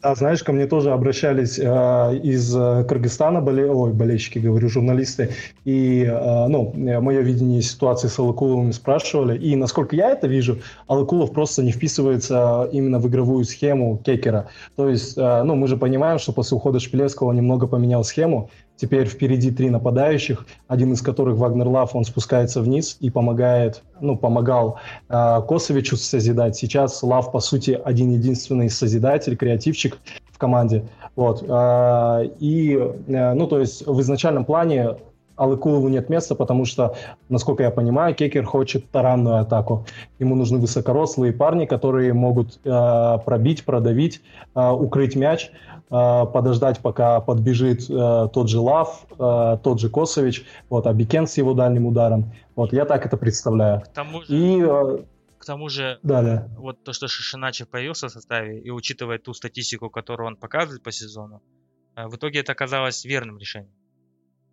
[0.00, 1.62] А знаешь, ко мне тоже обращались э,
[2.24, 3.70] из э, Кыргызстана боле...
[3.70, 5.30] Ой, болельщики, говорю, журналисты,
[5.64, 10.58] и э, ну, мое видение ситуации с Алакуловым спрашивали, и насколько я это вижу,
[10.88, 14.48] Алакулов просто не вписывается именно в игровую схему Кекера.
[14.74, 18.50] То есть, э, ну, мы же понимаем, что после ухода Шпилевского он немного поменял схему,
[18.82, 24.16] Теперь впереди три нападающих, один из которых Вагнер Лав, он спускается вниз и помогает, ну,
[24.16, 26.56] помогал э, Косовичу созидать.
[26.56, 29.98] Сейчас Лав, по сути, один-единственный созидатель, креативчик
[30.32, 30.84] в команде.
[31.14, 31.44] Вот.
[31.48, 32.76] Э, и,
[33.06, 34.96] э, ну, то есть в изначальном плане
[35.36, 36.96] Алыкулову нет места, потому что,
[37.28, 39.86] насколько я понимаю, Кекер хочет таранную атаку.
[40.18, 44.22] Ему нужны высокорослые парни, которые могут э, пробить, продавить,
[44.56, 45.52] э, укрыть мяч,
[45.92, 51.54] подождать, пока подбежит э, тот же Лав, э, тот же Косович, вот, Абикен с его
[51.54, 52.32] дальним ударом.
[52.56, 53.82] Вот, я так это представляю.
[53.82, 55.04] К тому же, И э,
[55.38, 56.48] к тому же далее.
[56.56, 60.92] вот то, что Шишиначев появился в составе, и учитывая ту статистику, которую он показывает по
[60.92, 61.42] сезону,
[61.96, 63.74] э, в итоге это оказалось верным решением.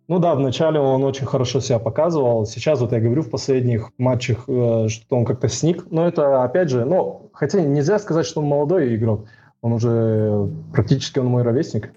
[0.08, 2.44] Ну да, вначале он очень хорошо себя показывал.
[2.44, 5.86] Сейчас, вот я говорю, в последних матчах, э, что он как-то сник.
[5.92, 9.28] Но это, опять же, ну, хотя нельзя сказать, что он молодой игрок.
[9.62, 11.92] Он уже практически он мой ровесник.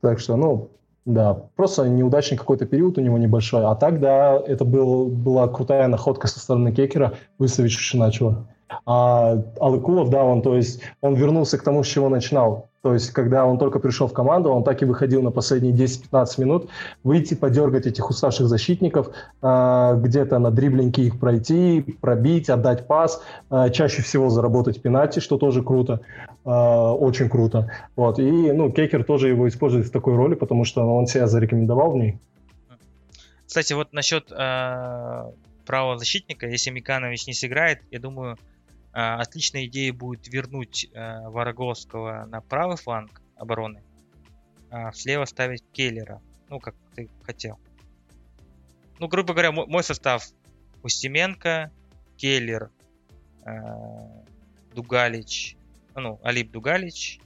[0.00, 0.70] Так что, ну,
[1.04, 3.64] да, просто неудачный какой-то период у него небольшой.
[3.64, 8.46] А так, да, это был, была крутая находка со стороны Кекера выставить Шиначева.
[8.86, 12.68] А Алыкулов, да, он, то есть, он вернулся к тому, с чего начинал.
[12.82, 16.40] То есть, когда он только пришел в команду, он так и выходил на последние 10-15
[16.40, 16.68] минут,
[17.02, 19.08] выйти, подергать этих уставших защитников,
[19.40, 25.38] э, где-то на дриблинге их пройти, пробить, отдать пас, э, чаще всего заработать пенальти, что
[25.38, 26.00] тоже круто,
[26.44, 27.70] э, очень круто.
[27.96, 28.18] Вот.
[28.18, 31.96] И, ну, Кекер тоже его использует в такой роли, потому что он себя зарекомендовал в
[31.96, 32.18] ней.
[33.46, 38.53] Кстати, вот насчет правого защитника, если Миканович не сыграет, я думаю, а,
[38.94, 43.82] отличной идеей будет вернуть э, Вороговского на правый фланг обороны,
[44.70, 47.58] а слева ставить Келлера, ну, как ты хотел.
[49.00, 50.28] Ну, грубо говоря, мой состав
[50.82, 51.72] Устименко,
[52.16, 52.70] Келлер,
[53.44, 53.50] э,
[54.74, 55.56] Дугалич,
[55.96, 57.20] ну, Алип Дугалич,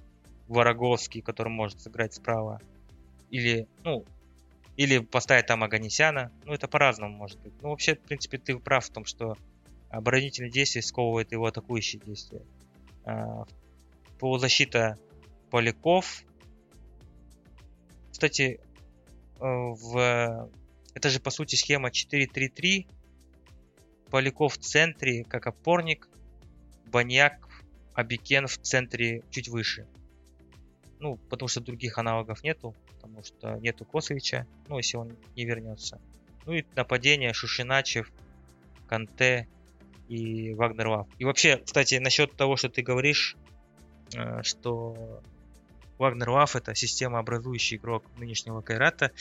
[0.49, 2.61] Вороговский, который может сыграть справа,
[3.31, 4.07] или, ну,
[4.77, 6.33] или поставить там Аганесяна.
[6.45, 7.53] Ну, это по-разному может быть.
[7.61, 9.37] Ну, вообще, в принципе, ты прав в том, что
[9.91, 12.43] оборонительные действия сковывает его атакующие действия.
[13.05, 13.45] А,
[14.19, 14.99] полузащита
[15.51, 16.25] Поляков.
[18.11, 20.51] Кстати, э, в...
[20.95, 22.87] это же по сути схема 4-3-3.
[24.11, 26.09] Поляков в центре как опорник,
[26.87, 27.49] Баньяк,
[27.95, 29.87] Абикен в центре чуть выше.
[31.01, 36.01] Ну, потому что других аналогов нету, потому что нету Косовича, ну, если он не вернется.
[36.47, 38.11] Ну и нападение Шушиначев,
[38.89, 39.49] Канте
[40.09, 41.07] и Вагнер Лав.
[41.19, 43.37] И вообще, кстати, насчет того, что ты говоришь,
[44.15, 45.21] э, что
[45.99, 49.13] Вагнер Лав это система образующий игрок нынешнего Кайрата,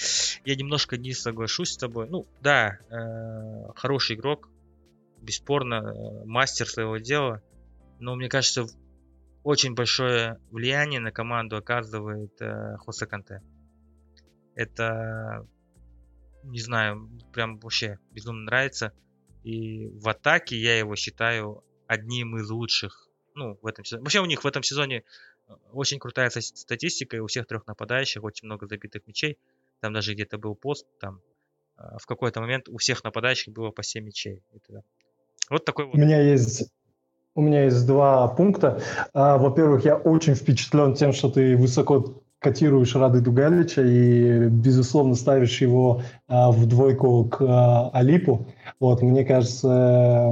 [0.45, 2.07] я немножко не соглашусь с тобой.
[2.09, 4.49] Ну, да, э, хороший игрок,
[5.21, 7.41] бесспорно, э, мастер своего дела,
[7.99, 8.65] но мне кажется,
[9.43, 12.37] очень большое влияние на команду оказывает
[12.79, 13.41] Хосе Канте.
[14.55, 15.47] Это,
[16.43, 18.91] не знаю, прям вообще безумно нравится.
[19.47, 23.07] И в атаке я его считаю одним из лучших.
[23.33, 24.03] Ну, в этом сезоне.
[24.03, 25.03] Вообще у них в этом сезоне
[25.47, 29.37] э, очень крутая статистика, и у всех трех нападающих очень много забитых мячей.
[29.79, 31.21] Там даже где-то был пост, там
[31.77, 34.43] э, в какой-то момент у всех нападающих было по 7 мячей.
[34.53, 34.83] Это,
[35.49, 35.95] вот такой вот.
[35.95, 36.69] У меня есть
[37.33, 38.81] у меня есть два пункта.
[39.13, 45.59] А, во-первых, я очень впечатлен тем, что ты высоко котируешь Рады Дугалича и, безусловно, ставишь
[45.61, 48.47] его а, в двойку к а, Алипу.
[48.79, 50.31] Вот, мне кажется,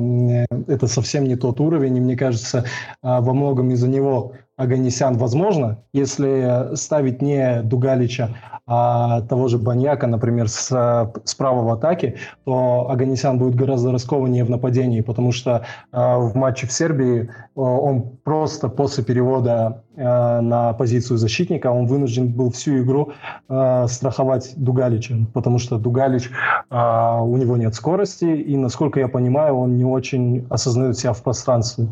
[0.67, 2.65] это совсем не тот уровень, и мне кажется,
[3.01, 8.29] а, во многом из-за него Аганесян возможно, если ставить не Дугалича,
[8.67, 14.49] а того же Баньяка, например, с, справа в атаке, то Аганесян будет гораздо раскованнее в
[14.49, 20.01] нападении, потому что э, в матче в Сербии э, он просто после перевода э,
[20.41, 23.11] на позицию защитника он вынужден был всю игру
[23.49, 26.31] э, страховать Дугалича, потому что Дугалич,
[26.71, 31.21] э, у него нет скорости, и, насколько я понимаю, он не очень осознает себя в
[31.21, 31.89] пространстве.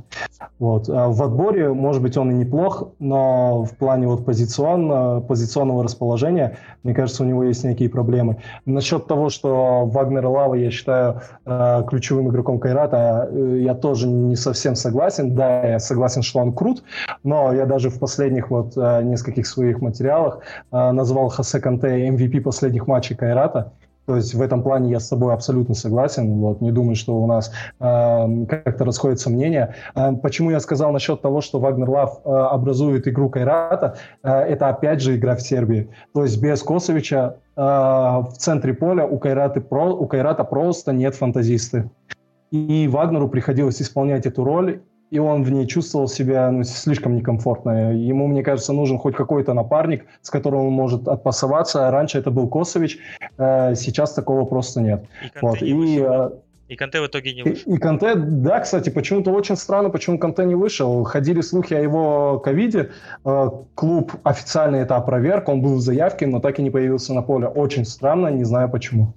[0.58, 0.90] Вот.
[0.90, 6.58] А в отборе, может быть, он и неплох, но в плане вот позиционно, позиционного расположения
[6.84, 8.38] мне кажется, у него есть некие проблемы.
[8.66, 14.36] Насчет того, что Вагнер Лава, я считаю, э, ключевым игроком Кайрата, э, я тоже не
[14.36, 15.36] совсем согласен.
[15.36, 16.84] Да, я согласен, что он крут,
[17.24, 20.40] но я даже в последних вот э, нескольких своих материалах
[20.72, 23.72] назвал Хосе Канте MVP последних матчей Кайрата.
[24.06, 26.40] То есть в этом плане я с тобой абсолютно согласен.
[26.40, 29.76] Вот, не думаю, что у нас э, как-то расходятся мнения.
[29.96, 33.96] Э, почему я сказал насчет того, что Вагнер Лав э, образует игру Кайрата?
[34.24, 35.90] Э, это опять же игра в Сербии.
[36.14, 41.16] То есть без Косовича э, в центре поля у Кайрата, про, у Кайрата просто нет
[41.16, 41.90] фантазисты.
[42.52, 44.82] И Вагнеру приходилось исполнять эту роль,
[45.14, 47.94] и он в ней чувствовал себя ну, слишком некомфортно.
[47.94, 51.92] Ему, мне кажется, нужен хоть какой-то напарник, с которым он может отпасоваться.
[51.92, 52.98] Раньше это был Косович,
[53.38, 55.06] э, сейчас такого просто нет.
[55.24, 55.62] И вот.
[55.62, 56.30] и, э,
[56.68, 57.72] и Канте в итоге не вышел.
[57.72, 61.04] И, и Канте, да, кстати, почему-то очень странно, почему Канте не вышел.
[61.04, 62.90] Ходили слухи о его ковиде.
[63.24, 67.22] Э, клуб официально это опроверг, он был в заявке, но так и не появился на
[67.22, 67.48] поле.
[67.48, 69.14] Очень странно, не знаю почему.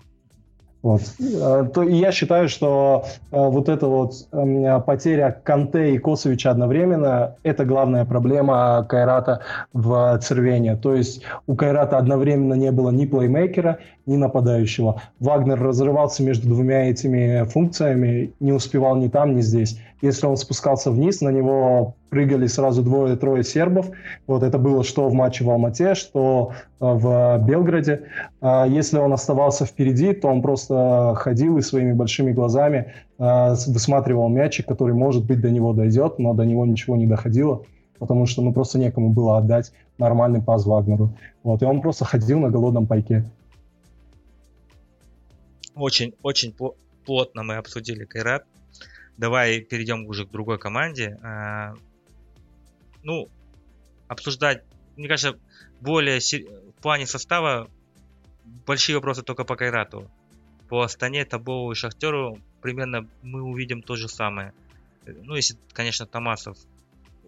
[0.87, 1.03] Вот.
[1.19, 7.35] Э, то, я считаю, что э, вот эта вот э, потеря Канте и Косовича одновременно–
[7.43, 9.41] это главная проблема Кайрата
[9.73, 10.77] в Цервене.
[10.77, 15.03] То есть у Кайрата одновременно не было ни плеймейкера, ни нападающего.
[15.21, 19.81] Вагнер разрывался между двумя этими функциями, не успевал ни там, ни здесь.
[20.03, 23.91] Если он спускался вниз, на него прыгали сразу двое-трое сербов.
[24.27, 28.03] Вот это было что в матче в Алмате, что э, в Белграде.
[28.41, 34.29] А если он оставался впереди, то он просто ходил и своими большими глазами э, высматривал
[34.29, 37.63] мячик, который, может быть, до него дойдет, но до него ничего не доходило
[37.99, 41.15] потому что ну, просто некому было отдать нормальный пас Вагнеру.
[41.43, 43.25] Вот, и он просто ходил на голодном пайке.
[45.77, 46.57] Очень, очень
[47.05, 48.47] плотно мы обсудили Кайрат.
[49.19, 51.19] Давай перейдем уже к другой команде.
[51.23, 51.75] А,
[53.03, 53.29] ну,
[54.09, 54.65] обсуждать,
[54.97, 55.39] мне кажется,
[55.83, 57.69] более в плане состава
[58.67, 60.11] большие вопросы только по Кайрату.
[60.71, 64.55] По Астане, Табову и Шахтеру примерно мы увидим то же самое.
[65.05, 66.57] Ну, если, конечно, Томасов.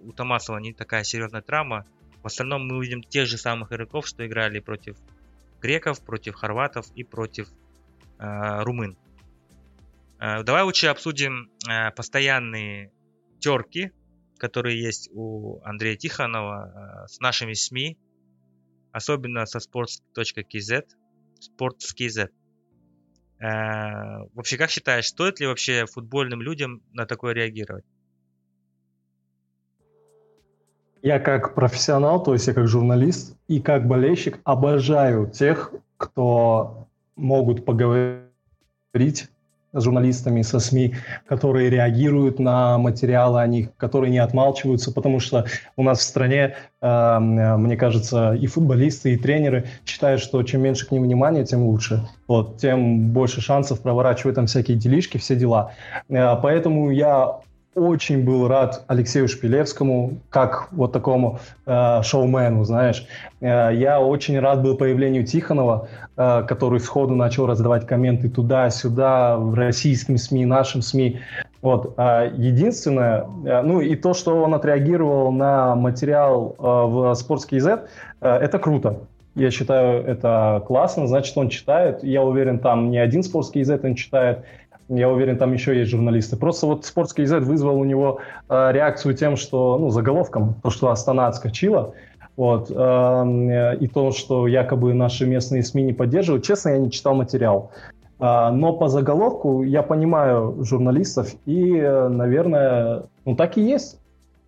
[0.03, 1.85] У Томасова не такая серьезная травма.
[2.23, 4.97] В остальном мы увидим тех же самых игроков, что играли против
[5.61, 7.49] греков, против хорватов и против
[8.19, 8.97] румын.
[10.21, 12.93] Э, давай лучше обсудим э, постоянные
[13.39, 13.93] терки,
[14.39, 17.97] которые есть у Андрея Тихонова э, с нашими СМИ,
[18.93, 20.85] особенно со sports.kz,
[21.41, 22.31] sports.kz.
[23.41, 27.85] Вообще, как считаешь, стоит ли вообще футбольным людям на такое реагировать?
[31.03, 36.88] Я как профессионал, то есть я как журналист и как болельщик обожаю тех, кто
[37.19, 39.29] могут поговорить
[39.75, 40.95] с журналистами, со СМИ,
[41.27, 45.45] которые реагируют на материалы о них, которые не отмалчиваются, потому что
[45.77, 50.87] у нас в стране, э, мне кажется, и футболисты, и тренеры считают, что чем меньше
[50.87, 52.09] к ним внимания, тем лучше.
[52.27, 55.73] Вот, тем больше шансов проворачивать там всякие делишки, все дела.
[56.09, 57.41] Э, поэтому я
[57.75, 63.07] очень был рад Алексею Шпилевскому, как вот такому э, шоумену, знаешь.
[63.41, 69.55] Э, я очень рад был появлению Тихонова, э, который сходу начал раздавать комменты туда-сюда, в
[69.55, 71.21] российским СМИ, нашим СМИ.
[71.63, 71.95] Вот.
[71.97, 77.89] Э, единственное, э, ну и то, что он отреагировал на материал э, в Sports.kz,
[78.21, 79.01] э, это круто.
[79.35, 82.03] Я считаю, это классно, значит, он читает.
[82.03, 84.45] Я уверен, там не один Sports.kz он читает,
[84.89, 86.37] я уверен, там еще есть журналисты.
[86.37, 90.91] Просто вот Sports KZ вызвал у него э, реакцию тем, что, ну, заголовком, то, что
[90.91, 91.95] Астана отскочила,
[92.37, 96.45] вот, э, и то, что якобы наши местные СМИ не поддерживают.
[96.45, 97.71] Честно, я не читал материал.
[98.19, 103.99] Э, но по заголовку я понимаю журналистов, и, э, наверное, ну, так и есть.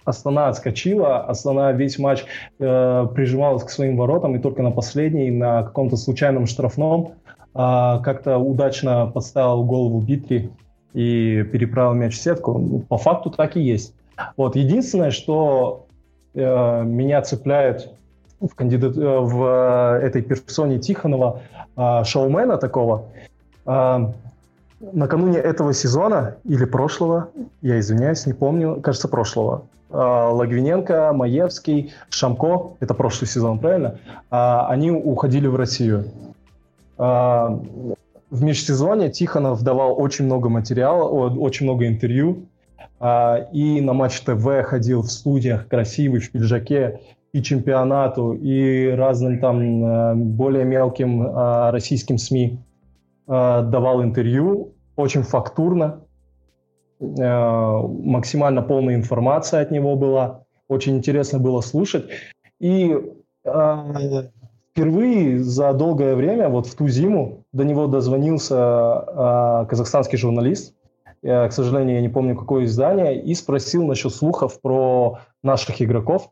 [0.04, 2.24] Астана отскочила, Астана весь матч
[2.58, 7.12] э, прижималась к своим воротам, и только на последней, на каком-то случайном штрафном,
[7.52, 10.50] как-то удачно подставил голову Битри
[10.92, 12.58] и переправил мяч в сетку.
[12.58, 13.94] Ну, по факту так и есть.
[14.36, 15.86] Вот единственное, что
[16.34, 17.90] э, меня цепляет
[18.40, 18.96] в, кандидат...
[18.96, 21.42] Э, в этой персоне Тихонова,
[21.76, 23.04] э, шоумена такого,
[23.66, 24.06] э,
[24.80, 27.28] накануне этого сезона или прошлого,
[27.62, 33.98] я извиняюсь, не помню, кажется, прошлого, а, Лагвиненко, Маевский, Шамко, это прошлый сезон, правильно?
[34.30, 36.06] А, они уходили в Россию.
[37.02, 37.58] А,
[38.30, 42.46] в межсезонье Тихонов давал очень много материала, очень много интервью,
[43.02, 47.00] и на Матч ТВ ходил в студиях красивый, в пиджаке,
[47.32, 51.26] и чемпионату, и разным там более мелким
[51.70, 52.58] российским СМИ
[53.26, 56.02] давал интервью, очень фактурно,
[57.00, 60.44] максимально полная информация от него была.
[60.68, 62.04] Очень интересно было слушать.
[62.60, 62.94] И
[64.72, 70.74] впервые за долгое время, вот в ту зиму, до него дозвонился э, казахстанский журналист,
[71.22, 76.30] э, к сожалению, я не помню, какое издание, и спросил насчет слухов про наших игроков.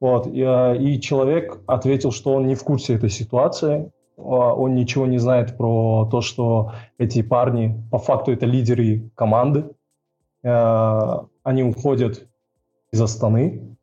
[0.00, 5.06] Вот, и, э, и человек ответил, что он не в курсе этой ситуации, он ничего
[5.06, 9.64] не знает про то, что эти парни, по факту, это лидеры команды,
[10.40, 12.28] они уходят
[12.92, 13.76] из Астаны,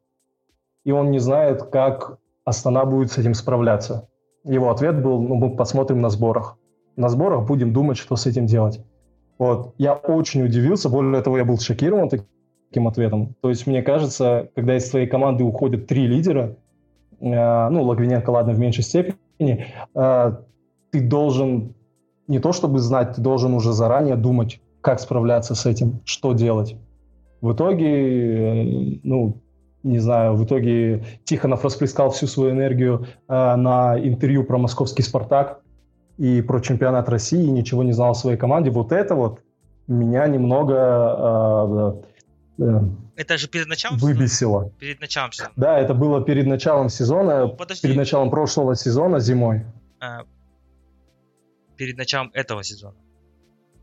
[0.86, 4.10] и он не знает, как Астана будет с этим справляться.
[4.44, 6.58] Его ответ был, ну, мы посмотрим на сборах.
[6.96, 8.84] На сборах будем думать, что с этим делать.
[9.38, 9.74] Вот.
[9.78, 13.36] Я очень удивился, более того, я был шокирован таким ответом.
[13.42, 16.58] То есть, мне кажется, когда из твоей команды уходят три лидера,
[17.20, 20.32] э, ну, Лагвиненко, ладно, в меньшей степени, э,
[20.92, 21.76] ты должен
[22.28, 26.76] не то чтобы знать, ты должен уже заранее думать, как справляться с этим, что делать.
[27.42, 29.42] В итоге, ну,
[29.84, 35.62] не знаю, в итоге Тихонов расплескал всю свою энергию э, на интервью про московский «Спартак»
[36.18, 38.70] и про чемпионат России, и ничего не знал о своей команде.
[38.70, 39.42] Вот это вот
[39.88, 42.04] меня немного
[42.60, 42.82] э, э,
[43.16, 44.62] это же перед началом выбесило.
[44.62, 44.70] Сезона?
[44.80, 45.54] Перед началом сезона.
[45.56, 49.66] Да, это было перед началом сезона, ну, перед началом прошлого сезона зимой.
[50.00, 50.24] А,
[51.76, 52.96] перед началом этого сезона.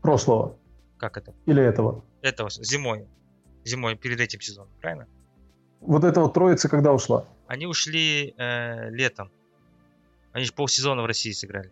[0.01, 0.57] Прошлого.
[0.97, 1.33] Как это?
[1.45, 2.03] Или этого?
[2.21, 3.07] Этого, зимой.
[3.63, 5.07] Зимой, перед этим сезоном, правильно?
[5.81, 7.25] Вот эта вот троица когда ушла?
[7.47, 9.31] Они ушли э, летом.
[10.33, 11.71] Они же полсезона в России сыграли.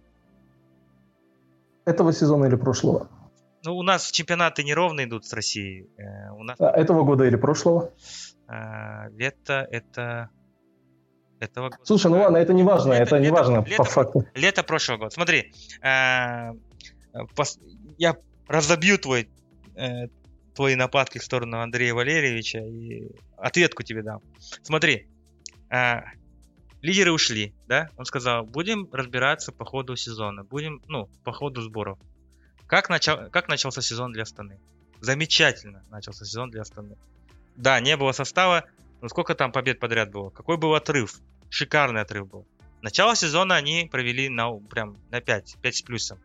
[1.86, 3.10] Этого сезона или прошлого?
[3.64, 5.90] Ну, у нас чемпионаты неровно идут с Россией.
[5.98, 6.60] Э, у нас...
[6.60, 7.92] А этого года или прошлого?
[8.48, 10.30] Э, лето это...
[11.40, 11.82] Этого года.
[11.84, 14.26] Слушай, ну ладно, это не важно, лето, это не лето, важно лето, по факту.
[14.34, 15.12] Лето прошлого года.
[15.12, 15.54] Смотри,
[15.84, 16.54] э,
[17.36, 17.60] пос...
[18.00, 18.16] я
[18.48, 19.30] разобью твой,
[19.76, 20.08] э,
[20.58, 24.22] твои нападки в сторону Андрея Валерьевича и ответку тебе дам.
[24.64, 25.08] Смотри,
[25.70, 26.02] э,
[26.82, 27.90] лидеры ушли, да?
[27.96, 32.00] Он сказал, будем разбираться по ходу сезона, будем, ну, по ходу сборов.
[32.66, 34.60] Как, начал, как начался сезон для Астаны?
[35.00, 36.98] Замечательно начался сезон для Астаны.
[37.56, 38.66] Да, не было состава,
[39.02, 40.32] но сколько там побед подряд было?
[40.32, 41.20] Какой был отрыв?
[41.52, 42.48] Шикарный отрыв был.
[42.82, 46.20] Начало сезона они провели на, прям на 5, 5 с плюсом.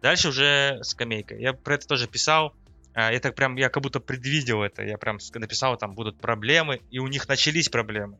[0.00, 1.34] Дальше уже скамейка.
[1.34, 2.54] Я про это тоже писал.
[2.94, 4.82] А, так прям, я как будто предвидел это.
[4.82, 8.18] Я прям написал, там будут проблемы, и у них начались проблемы.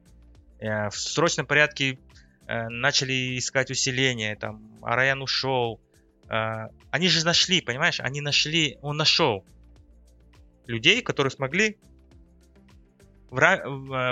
[0.61, 1.99] Э, в срочном порядке
[2.47, 5.81] э, начали искать усиление, там, Араян ушел.
[6.29, 8.01] Э, они же нашли, понимаешь?
[8.01, 9.45] Они нашли, он нашел
[10.67, 11.79] людей, которые смогли
[13.31, 13.41] в,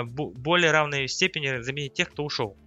[0.03, 2.57] в более равной степени заменить тех, кто ушел.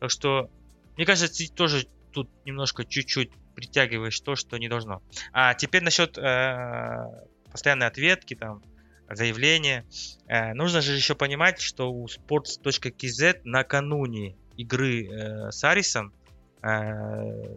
[0.00, 0.50] Так что,
[0.96, 5.02] мне кажется, тоже тут немножко чуть-чуть притягиваешь то, что не должно.
[5.32, 7.06] А теперь насчет э,
[7.50, 8.62] постоянной ответки, там,
[9.10, 9.84] заявления.
[10.28, 16.12] Э, нужно же еще понимать, что у sports.kz накануне игры э, с Арисом,
[16.62, 17.56] э,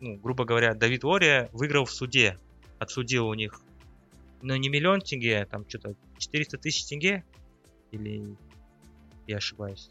[0.00, 2.38] ну, грубо говоря, Давид Ория выиграл в суде.
[2.78, 3.62] Отсудил у них,
[4.42, 7.24] ну, не миллион тенге, там что-то 400 тысяч тенге.
[7.92, 8.36] Или
[9.26, 9.88] я ошибаюсь?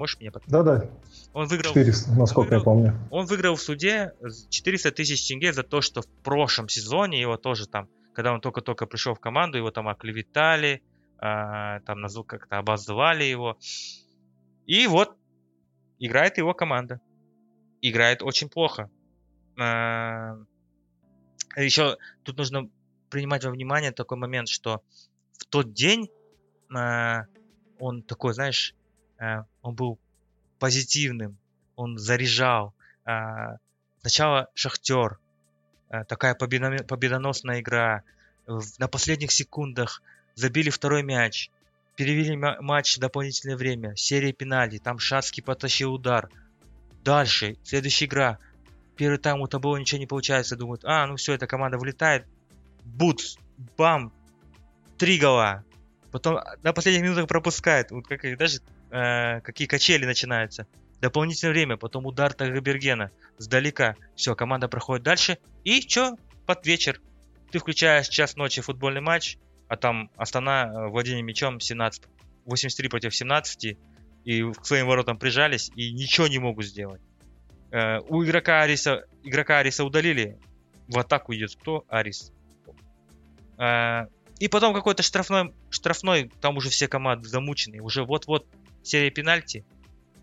[0.00, 0.64] Можешь меня подтвердить?
[0.64, 0.90] Да-да.
[1.34, 1.74] Он выиграл...
[1.74, 3.08] 400, насколько выиграл, я помню.
[3.10, 4.14] Он выиграл в суде
[4.48, 8.86] 400 тысяч тенге за то, что в прошлом сезоне его тоже там, когда он только-только
[8.86, 10.82] пришел в команду, его там оклеветали,
[11.18, 13.58] э, там как-то обозвали его.
[14.64, 15.18] И вот
[15.98, 17.02] играет его команда.
[17.82, 18.88] Играет очень плохо.
[19.58, 20.38] Э, а,
[21.58, 22.70] еще тут нужно
[23.10, 24.82] принимать во внимание такой момент, что
[25.32, 26.08] в тот день
[26.74, 27.18] э,
[27.78, 28.74] он такой, знаешь,
[29.62, 29.98] он был
[30.58, 31.36] позитивным,
[31.76, 32.74] он заряжал.
[33.04, 33.56] Э,
[34.00, 35.18] сначала Шахтер,
[35.88, 38.02] э, такая победоносная игра.
[38.78, 40.02] На последних секундах
[40.34, 41.50] забили второй мяч,
[41.96, 46.30] перевели матч в дополнительное время, серия пенальти, там Шацкий потащил удар.
[47.04, 48.38] Дальше, следующая игра.
[48.96, 52.26] Первый тайм у того ничего не получается, думают, а, ну все, эта команда вылетает.
[52.84, 53.38] Бутс,
[53.78, 54.12] бам,
[54.98, 55.64] три гола.
[56.10, 57.90] Потом на последних минутах пропускает.
[57.90, 58.60] Вот как даже
[58.90, 60.66] э, какие качели начинаются.
[61.00, 63.96] Дополнительное время, потом удар Тагабергена сдалека.
[64.14, 65.38] Все, команда проходит дальше.
[65.64, 66.16] И что?
[66.50, 67.00] под вечер
[67.52, 69.38] ты включаешь час ночи футбольный матч,
[69.68, 72.02] а там Астана э, владение мячом 17,
[72.44, 73.78] 83 против 17,
[74.24, 77.00] и к своим воротам прижались, и ничего не могут сделать.
[77.70, 80.40] Э, у игрока Ариса, игрока Ариса удалили,
[80.88, 81.84] в атаку идет кто?
[81.88, 82.32] Арис.
[83.56, 84.06] Э,
[84.40, 88.48] и потом какой-то штрафной, штрафной, там уже все команды замучены, уже вот-вот
[88.82, 89.64] серия пенальти,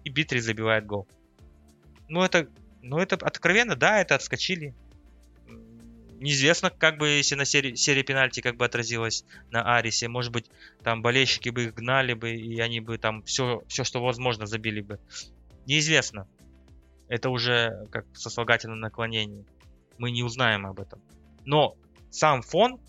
[0.04, 1.08] и Битри забивает гол.
[2.08, 2.48] Ну это,
[2.82, 4.74] ну это откровенно, да, это отскочили.
[6.20, 10.08] Неизвестно, как бы, если на серии, серии пенальти как бы отразилось на Арисе.
[10.08, 10.50] Может быть,
[10.82, 14.82] там болельщики бы их гнали бы, и они бы там все, все что возможно, забили
[14.82, 15.00] бы.
[15.68, 16.28] Неизвестно.
[17.08, 19.46] Это уже как сослагательное наклонение.
[20.00, 21.02] Мы не узнаем об этом.
[21.46, 21.76] Но
[22.10, 22.80] сам фон,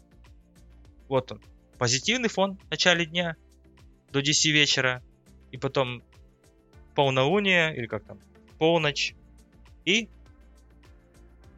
[1.08, 1.42] вот он,
[1.76, 3.36] позитивный фон в начале дня
[4.10, 5.02] до 10 вечера,
[5.52, 6.02] и потом
[6.94, 8.18] полнолуние, или как там,
[8.58, 9.14] полночь,
[9.84, 10.08] и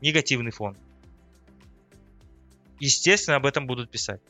[0.00, 0.76] негативный фон.
[2.78, 4.20] Естественно, об этом будут писать.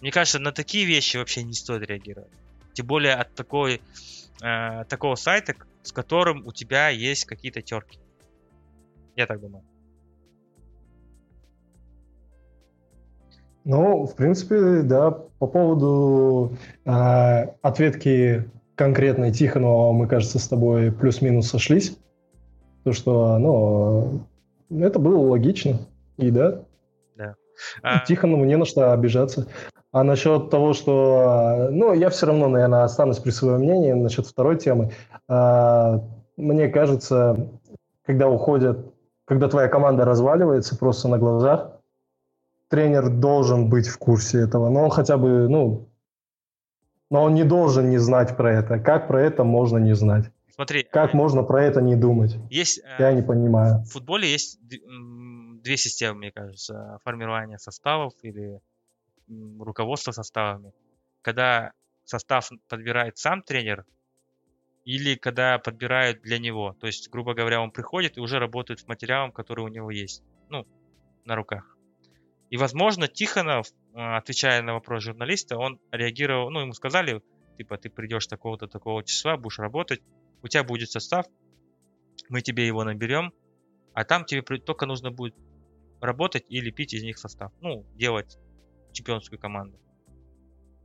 [0.00, 2.32] Мне кажется, на такие вещи вообще не стоит реагировать.
[2.72, 3.80] Тем более от такой,
[4.42, 7.98] э, такого сайта, с которым у тебя есть какие-то терки.
[9.14, 9.64] Я так думаю.
[13.64, 21.48] Ну, в принципе, да, по поводу э, ответки конкретной Тихонова, мы, кажется, с тобой плюс-минус
[21.48, 21.96] сошлись.
[22.84, 24.26] То, что, ну,
[24.70, 25.78] это было логично.
[26.16, 26.62] И да,
[27.16, 27.36] Да.
[27.82, 28.04] А...
[28.04, 29.46] Тихонову не на что обижаться.
[29.92, 31.68] А насчет того, что...
[31.70, 34.90] Ну, я все равно, наверное, останусь при своем мнении насчет второй темы.
[35.28, 36.02] А,
[36.36, 37.50] мне кажется,
[38.04, 38.86] когда уходят,
[39.26, 41.72] когда твоя команда разваливается просто на глазах,
[42.72, 44.70] тренер должен быть в курсе этого.
[44.70, 45.90] Но он хотя бы, ну,
[47.10, 48.78] но он не должен не знать про это.
[48.78, 50.30] Как про это можно не знать?
[50.54, 50.82] Смотри.
[50.90, 52.38] Как можно про это не думать?
[52.50, 53.82] Есть, Я э, не понимаю.
[53.82, 54.58] В футболе есть
[55.62, 58.60] две системы, мне кажется, формирования составов или
[59.60, 60.72] руководства составами.
[61.20, 61.72] Когда
[62.04, 63.84] состав подбирает сам тренер,
[64.86, 66.74] или когда подбирают для него.
[66.80, 70.22] То есть, грубо говоря, он приходит и уже работает с материалом, который у него есть.
[70.48, 70.66] Ну,
[71.26, 71.71] на руках.
[72.52, 77.22] И, возможно, Тихонов, а, отвечая на вопрос журналиста, он реагировал, ну, ему сказали,
[77.56, 80.02] типа, ты придешь такого-то, такого числа, будешь работать,
[80.42, 81.24] у тебя будет состав,
[82.28, 83.32] мы тебе его наберем,
[83.94, 85.34] а там тебе только нужно будет
[86.02, 87.52] работать и лепить из них состав.
[87.62, 88.36] Ну, делать
[88.92, 89.80] чемпионскую команду.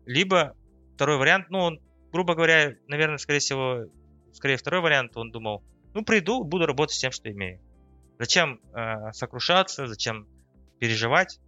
[0.05, 0.55] Либо
[0.95, 1.81] второй вариант, ну, он,
[2.13, 3.87] грубо говоря, наверное, скорее всего,
[4.31, 7.59] скорее второй вариант, он думал, ну, приду, буду работать с тем, что имею.
[8.19, 10.29] Зачем э, сокрушаться, зачем
[10.79, 11.41] переживать?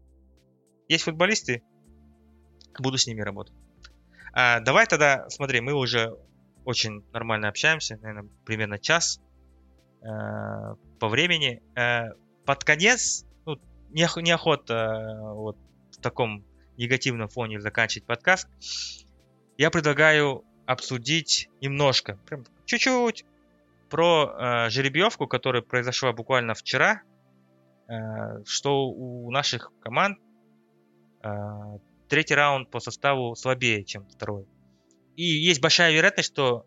[0.90, 1.62] Есть футболисты,
[2.80, 3.54] буду с ними работать.
[4.34, 6.18] А, давай тогда, смотри, мы уже
[6.66, 9.22] очень нормально общаемся, наверное, примерно час
[10.02, 10.06] э,
[11.00, 11.62] по времени.
[11.76, 12.10] Э,
[12.46, 13.60] под конец, ну,
[13.92, 15.58] неох- неохота э, вот
[15.92, 16.44] в таком
[16.78, 18.48] негативном фоне заканчивать подкаст,
[19.58, 23.26] я предлагаю обсудить немножко, прям чуть-чуть,
[23.90, 27.04] про э, жеребьевку, которая произошла буквально вчера,
[27.88, 30.18] э, что у наших команд
[32.08, 34.46] третий раунд по составу слабее, чем второй.
[35.16, 36.66] И есть большая вероятность, что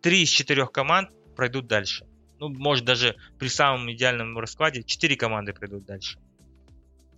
[0.00, 2.06] три из четырех команд пройдут дальше.
[2.40, 6.18] Ну, может, даже при самом идеальном раскладе четыре команды пройдут дальше.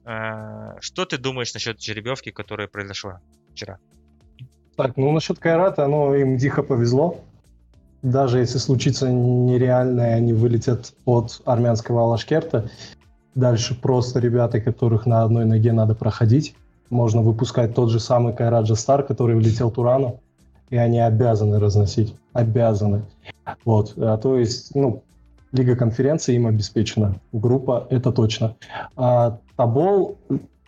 [0.05, 3.21] Э, что ты думаешь насчет жеребьевки, которая произошла
[3.53, 3.79] вчера?
[4.77, 7.23] Так, ну насчет Кайрата, ну им дико повезло.
[8.03, 12.71] Даже если случится нереальное, они вылетят от армянского Алашкерта.
[13.35, 16.55] Дальше просто ребята, которых на одной ноге надо проходить.
[16.89, 20.21] Можно выпускать тот же самый Кайраджа Стар, который влетел Турану,
[20.71, 22.15] и они обязаны разносить.
[22.33, 23.05] Обязаны.
[23.65, 23.95] Вот.
[23.97, 25.05] А, то есть, ну,
[25.53, 27.21] Лига конференции им обеспечена.
[27.33, 28.57] Группа, это точно.
[28.97, 30.19] А Табол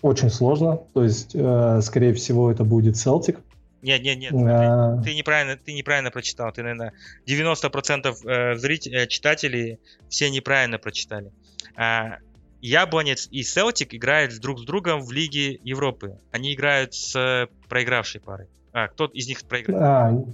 [0.01, 0.81] очень сложно.
[0.93, 3.39] То есть, э, скорее всего, это будет Селтик.
[3.83, 4.99] Нет, нет, нет, а...
[4.99, 6.53] ты, ты, неправильно, ты неправильно прочитал.
[6.53, 6.93] Ты, наверное,
[7.27, 11.33] 90% э, зрителей, э, читателей все неправильно прочитали.
[11.77, 12.19] А,
[12.63, 16.19] Яблонец и Селтик играют друг с другом в Лиге Европы.
[16.31, 18.47] Они играют с проигравшей парой.
[18.73, 19.83] А, кто из них проиграл?
[19.83, 20.25] А,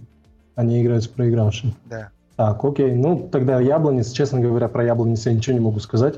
[0.54, 1.74] они играют с проигравшим.
[1.86, 2.10] Да.
[2.36, 2.92] Так, окей.
[2.92, 6.16] Ну, тогда Яблонец, честно говоря, про Яблонец я ничего не могу сказать.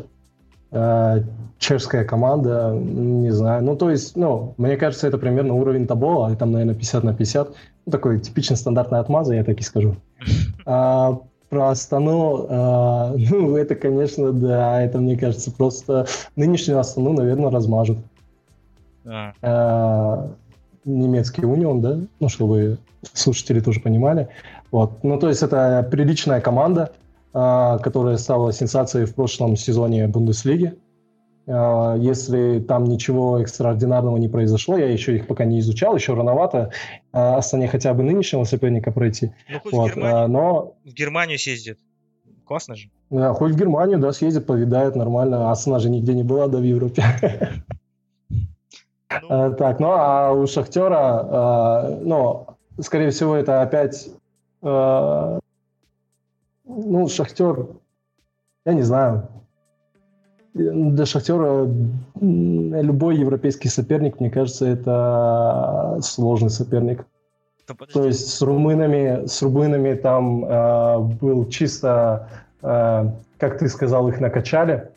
[0.72, 1.22] Э,
[1.58, 3.64] чешская команда, не знаю.
[3.64, 7.14] Ну, то есть, ну, мне кажется, это примерно уровень Табола, и там, наверное, 50 на
[7.14, 7.54] 50.
[7.86, 9.96] Ну, такой типичный стандартный отмаза, я так и скажу.
[10.66, 11.18] А,
[11.50, 16.06] про Астану, э, ну, это, конечно, да, это, мне кажется, просто
[16.36, 17.98] нынешнюю Астану, наверное, размажут.
[19.04, 19.32] А.
[19.42, 20.28] Э,
[20.84, 22.78] немецкий унион, да, ну, чтобы
[23.12, 24.28] слушатели тоже понимали.
[24.70, 25.02] Вот.
[25.02, 26.92] Ну, то есть это приличная команда,
[27.34, 30.74] э, которая стала сенсацией в прошлом сезоне Бундеслиги.
[31.50, 36.70] Э, если там ничего экстраординарного не произошло, я еще их пока не изучал, еще рановато
[37.12, 39.32] Астане хотя бы нынешнего соперника пройти.
[39.48, 41.78] Ну, хоть Вот, в, Германию, э, но в Германию съездит.
[42.44, 42.88] Классно же.
[43.10, 45.50] да, хоть в Германию, да, съездит, повидает нормально.
[45.50, 47.02] Астана же нигде не была, да, в Европе.
[49.22, 52.46] Ну, Э, Так, ну а у Шахтера, ну,
[52.78, 54.08] скорее всего, это опять,
[54.62, 55.40] ну,
[57.08, 57.66] Шахтер,
[58.64, 59.28] я не знаю,
[60.54, 61.68] для Шахтера
[62.20, 67.06] любой европейский соперник, мне кажется, это сложный соперник.
[67.66, 68.00] то подожди.
[68.00, 72.28] То есть с румынами, с румынами там э, был чисто,
[72.62, 74.88] э, как ты сказал, их накачали.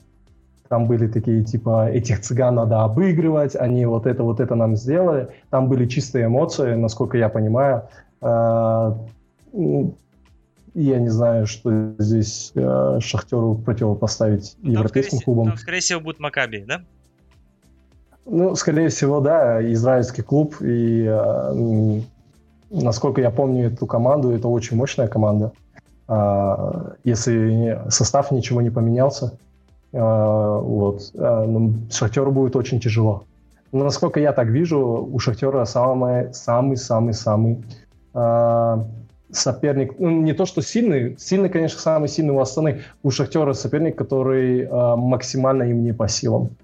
[0.69, 5.27] Там были такие, типа, этих цыган надо обыгрывать, они вот это, вот это нам сделали.
[5.51, 7.83] Там были чистые эмоции, насколько я понимаю.
[8.21, 8.93] Э,
[10.73, 15.47] я не знаю, что здесь э, Шахтеру противопоставить Ну, там, европейским скорее, клубам.
[15.47, 16.81] там, скорее всего, будет Макаби, да?
[18.25, 20.55] Ну, скорее всего, да, израильский клуб.
[20.61, 22.01] И, э,
[22.71, 25.51] насколько я помню эту команду, это очень мощная команда.
[26.07, 29.37] А, Если состав ничего не поменялся,
[29.93, 33.23] а, вот, а, ну, Шахтеру будет очень тяжело.
[33.71, 37.63] Но насколько я так вижу, у Шахтера самый, самый, самый, самый
[38.13, 38.85] а,
[39.35, 43.97] соперник, ну, не то что сильный, сильный, конечно, самый сильный у Астаны, у Шахтера соперник,
[43.97, 46.55] который а, максимально им не по силам.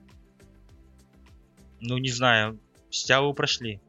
[1.82, 2.60] Ну, не знаю.
[2.90, 3.80] Стяву прошли.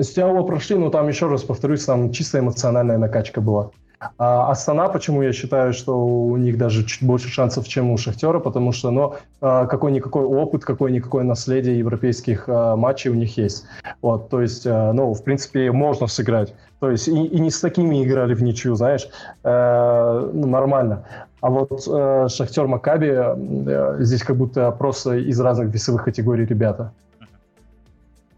[0.00, 3.70] Стяова прошли, но там, еще раз повторюсь, там чисто эмоциональная накачка была.
[4.18, 8.40] А Астана, почему я считаю, что у них даже чуть больше шансов, чем у Шахтера,
[8.40, 13.64] потому что, ну, а, какой-никакой опыт, какое-никакое наследие европейских а, матчей у них есть.
[14.00, 16.54] Вот, то есть, ну, в принципе, можно сыграть.
[16.82, 19.06] То есть, и, и не с такими играли в ничью, знаешь,
[19.44, 21.28] э, ну, нормально.
[21.40, 26.92] А вот э, Шахтер Макаби, э, здесь как будто просто из разных весовых категорий ребята.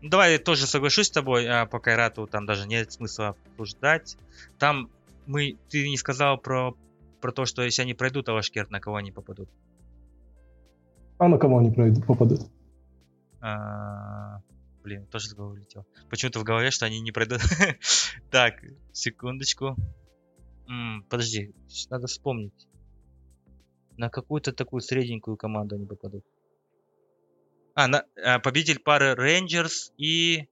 [0.03, 4.19] Ну, давай я тоже соглашусь с тобой, а по Кайрату там даже нет смысла обсуждать.
[4.59, 4.91] Там
[5.25, 6.75] мы, ты не сказал про,
[7.23, 9.49] про то, что если они пройдут Алашкерт, на кого они попадут.
[11.17, 12.41] А на кого они пройдут, попадут?
[13.41, 14.43] А,
[14.85, 15.87] блин, тоже с головы улетел.
[16.11, 17.41] Почему-то в голове, что они не пройдут.
[18.31, 18.63] Так,
[18.93, 19.77] секундочку.
[21.09, 21.53] Подожди,
[21.91, 22.67] надо вспомнить.
[23.97, 26.25] На какую-то такую средненькую команду они попадут.
[27.75, 30.49] А, на, а, победитель пары Рейнджерс и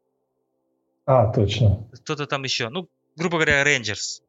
[1.06, 1.88] А, точно.
[1.92, 2.68] кто-то там еще.
[2.68, 4.22] Ну, грубо говоря, Рейнджерс.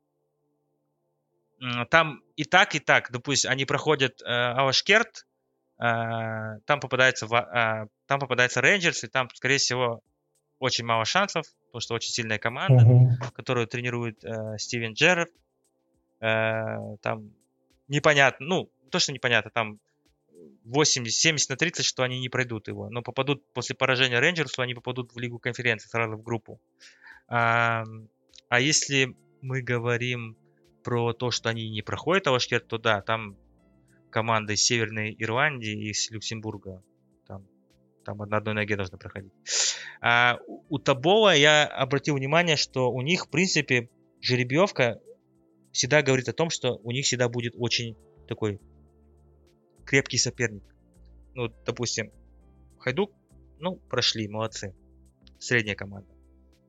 [1.90, 3.12] Там и так, и так.
[3.12, 5.26] Допустим, они проходят э, Алашкерт,
[5.84, 10.02] там попадается, а, там попадается Рейнджерс, и там, скорее всего,
[10.60, 13.18] очень мало шансов, потому что очень сильная команда, Мгм.
[13.36, 15.32] которую тренирует э, Стивен Джерард.
[16.22, 17.32] Э, там
[17.90, 19.80] непонятно, ну, то, что непонятно, там
[20.64, 22.90] 80, 70 на 30, что они не пройдут его.
[22.90, 26.62] Но попадут после поражения Рейнджерсу, они попадут в Лигу конференции, сразу в группу.
[27.28, 27.84] А,
[28.48, 30.38] а если мы говорим
[30.84, 33.36] про то, что они не проходят Алашкерт, то да, там
[34.14, 36.84] команда из Северной Ирландии и из Люксембурга.
[37.28, 37.46] Там,
[38.06, 39.34] там на одной ноге должны проходить.
[40.02, 40.38] А
[40.70, 43.90] у Табола я обратил внимание, что у них, в принципе,
[44.22, 45.02] жеребьевка
[45.72, 48.62] всегда говорит о том, что у них всегда будет очень такой
[49.86, 50.64] крепкий соперник.
[51.34, 52.12] Ну, допустим,
[52.80, 53.12] Хайдук,
[53.60, 54.76] ну, прошли, молодцы.
[55.40, 56.14] Средняя команда.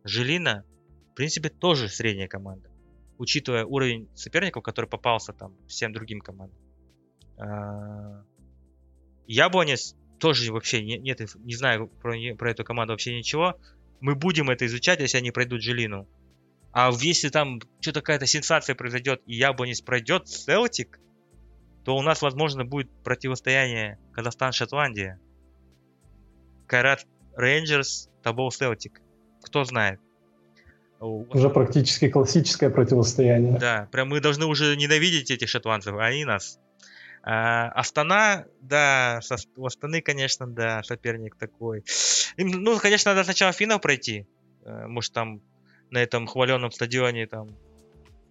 [0.02, 0.64] Жилина,
[1.12, 2.70] в принципе, тоже средняя команда.
[3.18, 6.63] Учитывая уровень соперников, который попался там всем другим командам.
[7.38, 8.22] А,
[9.26, 13.58] Яблонец тоже вообще не, нет, не знаю про, про эту команду вообще ничего.
[14.00, 16.08] Мы будем это изучать, если они пройдут Жилину.
[16.72, 20.98] А если там что-то какая-то сенсация произойдет и Яблонец пройдет Селтик,
[21.84, 25.20] то у нас, возможно, будет противостояние Казахстан-Шотландия.
[26.66, 27.06] Кайрат
[27.36, 29.00] Рейнджерс, Табол Селтик.
[29.42, 30.00] Кто знает.
[31.00, 33.58] Уже практически классическое противостояние.
[33.58, 36.58] Да, прям мы должны уже ненавидеть этих шотландцев, а они нас.
[37.26, 39.20] А, Астана, да,
[39.56, 41.82] у Астаны, конечно, да, соперник такой.
[42.36, 44.26] Им, ну, конечно, надо сначала финал пройти.
[44.64, 45.40] Э, Может, там
[45.90, 47.56] на этом хваленном стадионе там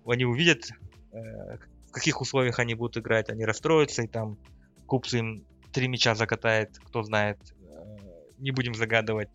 [0.06, 0.70] они увидят,
[1.12, 1.58] э,
[1.88, 4.38] в каких условиях они будут играть, они расстроятся, и там
[4.86, 7.40] Купс им три мяча закатает, кто знает.
[7.62, 7.98] Э,
[8.38, 9.30] Не будем загадывать.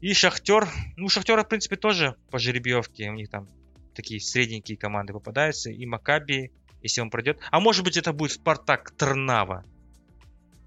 [0.00, 0.68] И Шахтер.
[0.96, 3.10] Ну, Шахтера, в принципе, тоже по жеребьевке.
[3.10, 3.48] У них там
[3.94, 5.70] такие средненькие команды попадаются.
[5.70, 6.52] И Макаби,
[6.82, 7.38] если он пройдет.
[7.50, 9.64] А может быть, это будет Спартак Трнава.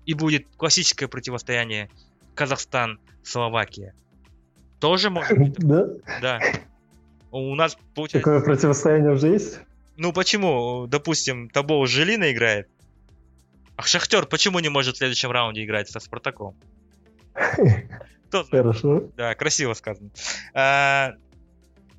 [0.06, 1.90] И будет классическое противостояние
[2.36, 3.96] Казахстан-Словакия.
[4.80, 5.56] Тоже может быть.
[5.58, 5.88] Да?
[6.22, 6.40] Да.
[7.32, 8.30] У нас получается...
[8.30, 9.60] Такое противостояние уже есть?
[9.98, 10.88] Ну почему?
[10.88, 12.70] Допустим, Табол Жилина играет.
[13.76, 16.56] А Шахтер почему не может в следующем раунде играть со Спартаком?
[18.32, 19.10] Хорошо.
[19.16, 20.10] Да, красиво сказано.
[20.54, 21.14] А,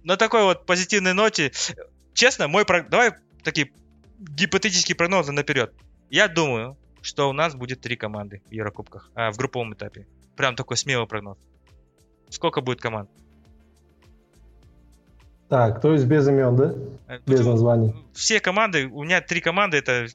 [0.04, 1.52] на такой вот позитивной ноте,
[2.14, 2.82] честно, мой про...
[2.82, 3.12] давай
[3.42, 3.72] такие
[4.18, 5.72] гипотетические прогнозы наперед.
[6.10, 10.06] Я думаю, что у нас будет три команды в Еврокубках, а, в групповом этапе.
[10.36, 11.38] Прям такой смелый прогноз.
[12.28, 13.08] Сколько будет команд?
[15.48, 16.74] Так, то есть без имен, да?
[17.06, 17.52] Э, Без почему?
[17.52, 17.94] названий.
[18.12, 20.06] Все команды, у меня три команды, это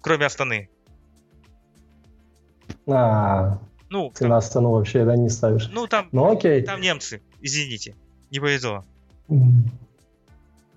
[0.00, 0.70] кроме Астаны.
[2.86, 3.58] А,
[3.90, 5.68] Ну, ты на Астану вообще, да, не ставишь.
[5.70, 6.62] ну там, Ну окей.
[6.62, 7.94] там немцы, извините,
[8.30, 8.84] не повезло.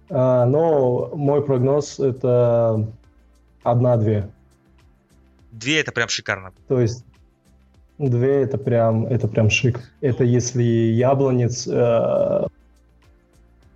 [0.10, 2.88] А, но мой прогноз это
[3.64, 4.30] одна-две.
[5.52, 6.54] Две это прям шикарно.
[6.68, 7.04] То есть
[7.98, 9.92] две это прям, это прям шик.
[10.02, 12.50] Это если яблонец, э, А-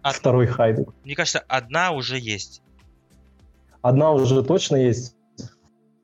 [0.04, 0.94] второй хайдук.
[1.04, 2.62] Мне кажется, одна уже есть.
[3.82, 5.16] Одна уже точно есть.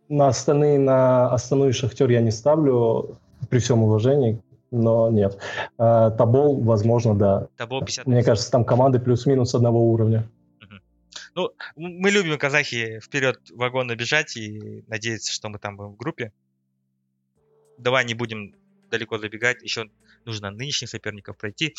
[0.10, 3.18] На Астаны, на и Шахтер я не ставлю,
[3.50, 4.42] при всем уважении,
[4.72, 5.38] но нет.
[5.78, 7.48] А, Табол, возможно, да.
[7.58, 10.28] Табо 50 Мне кажется, там команды плюс-минус одного уровня.
[11.36, 15.98] Ну, мы любим, казахи, вперед в вагон набежать и надеяться, что мы там будем в
[15.98, 16.32] группе.
[17.78, 18.56] Давай не будем
[18.90, 19.88] далеко забегать, еще
[20.26, 21.76] нужно нынешних соперников пройти.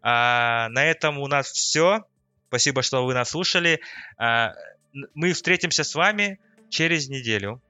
[0.00, 2.06] А, на этом у нас все.
[2.48, 3.80] Спасибо, что вы нас слушали.
[4.16, 4.54] А,
[5.14, 6.38] мы встретимся с вами
[6.70, 7.60] через неделю.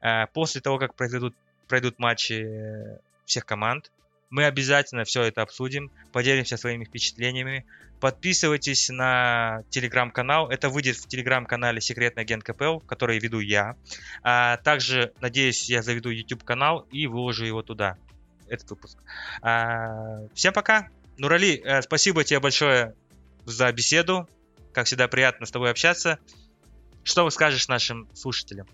[0.00, 1.34] А, после того, как произойдут,
[1.66, 3.90] пройдут матчи э, всех команд.
[4.34, 7.64] Мы обязательно все это обсудим, поделимся своими впечатлениями.
[8.00, 10.50] Подписывайтесь на телеграм-канал.
[10.50, 13.76] Это выйдет в телеграм-канале Секретный агент КПЛ, который веду я.
[14.24, 17.96] А также, надеюсь, я заведу YouTube канал и выложу его туда.
[18.48, 18.98] Этот выпуск.
[19.40, 20.88] А, всем пока.
[21.16, 22.96] Нурали, э, спасибо тебе большое
[23.44, 24.28] за беседу.
[24.72, 26.18] Как всегда, приятно с тобой общаться.
[27.04, 28.66] Что вы скажешь нашим слушателям?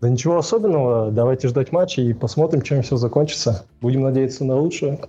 [0.00, 1.10] Да ничего особенного.
[1.10, 3.66] Давайте ждать матча и посмотрим, чем все закончится.
[3.80, 5.00] Будем надеяться на лучшее.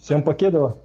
[0.00, 0.76] Всем покедова.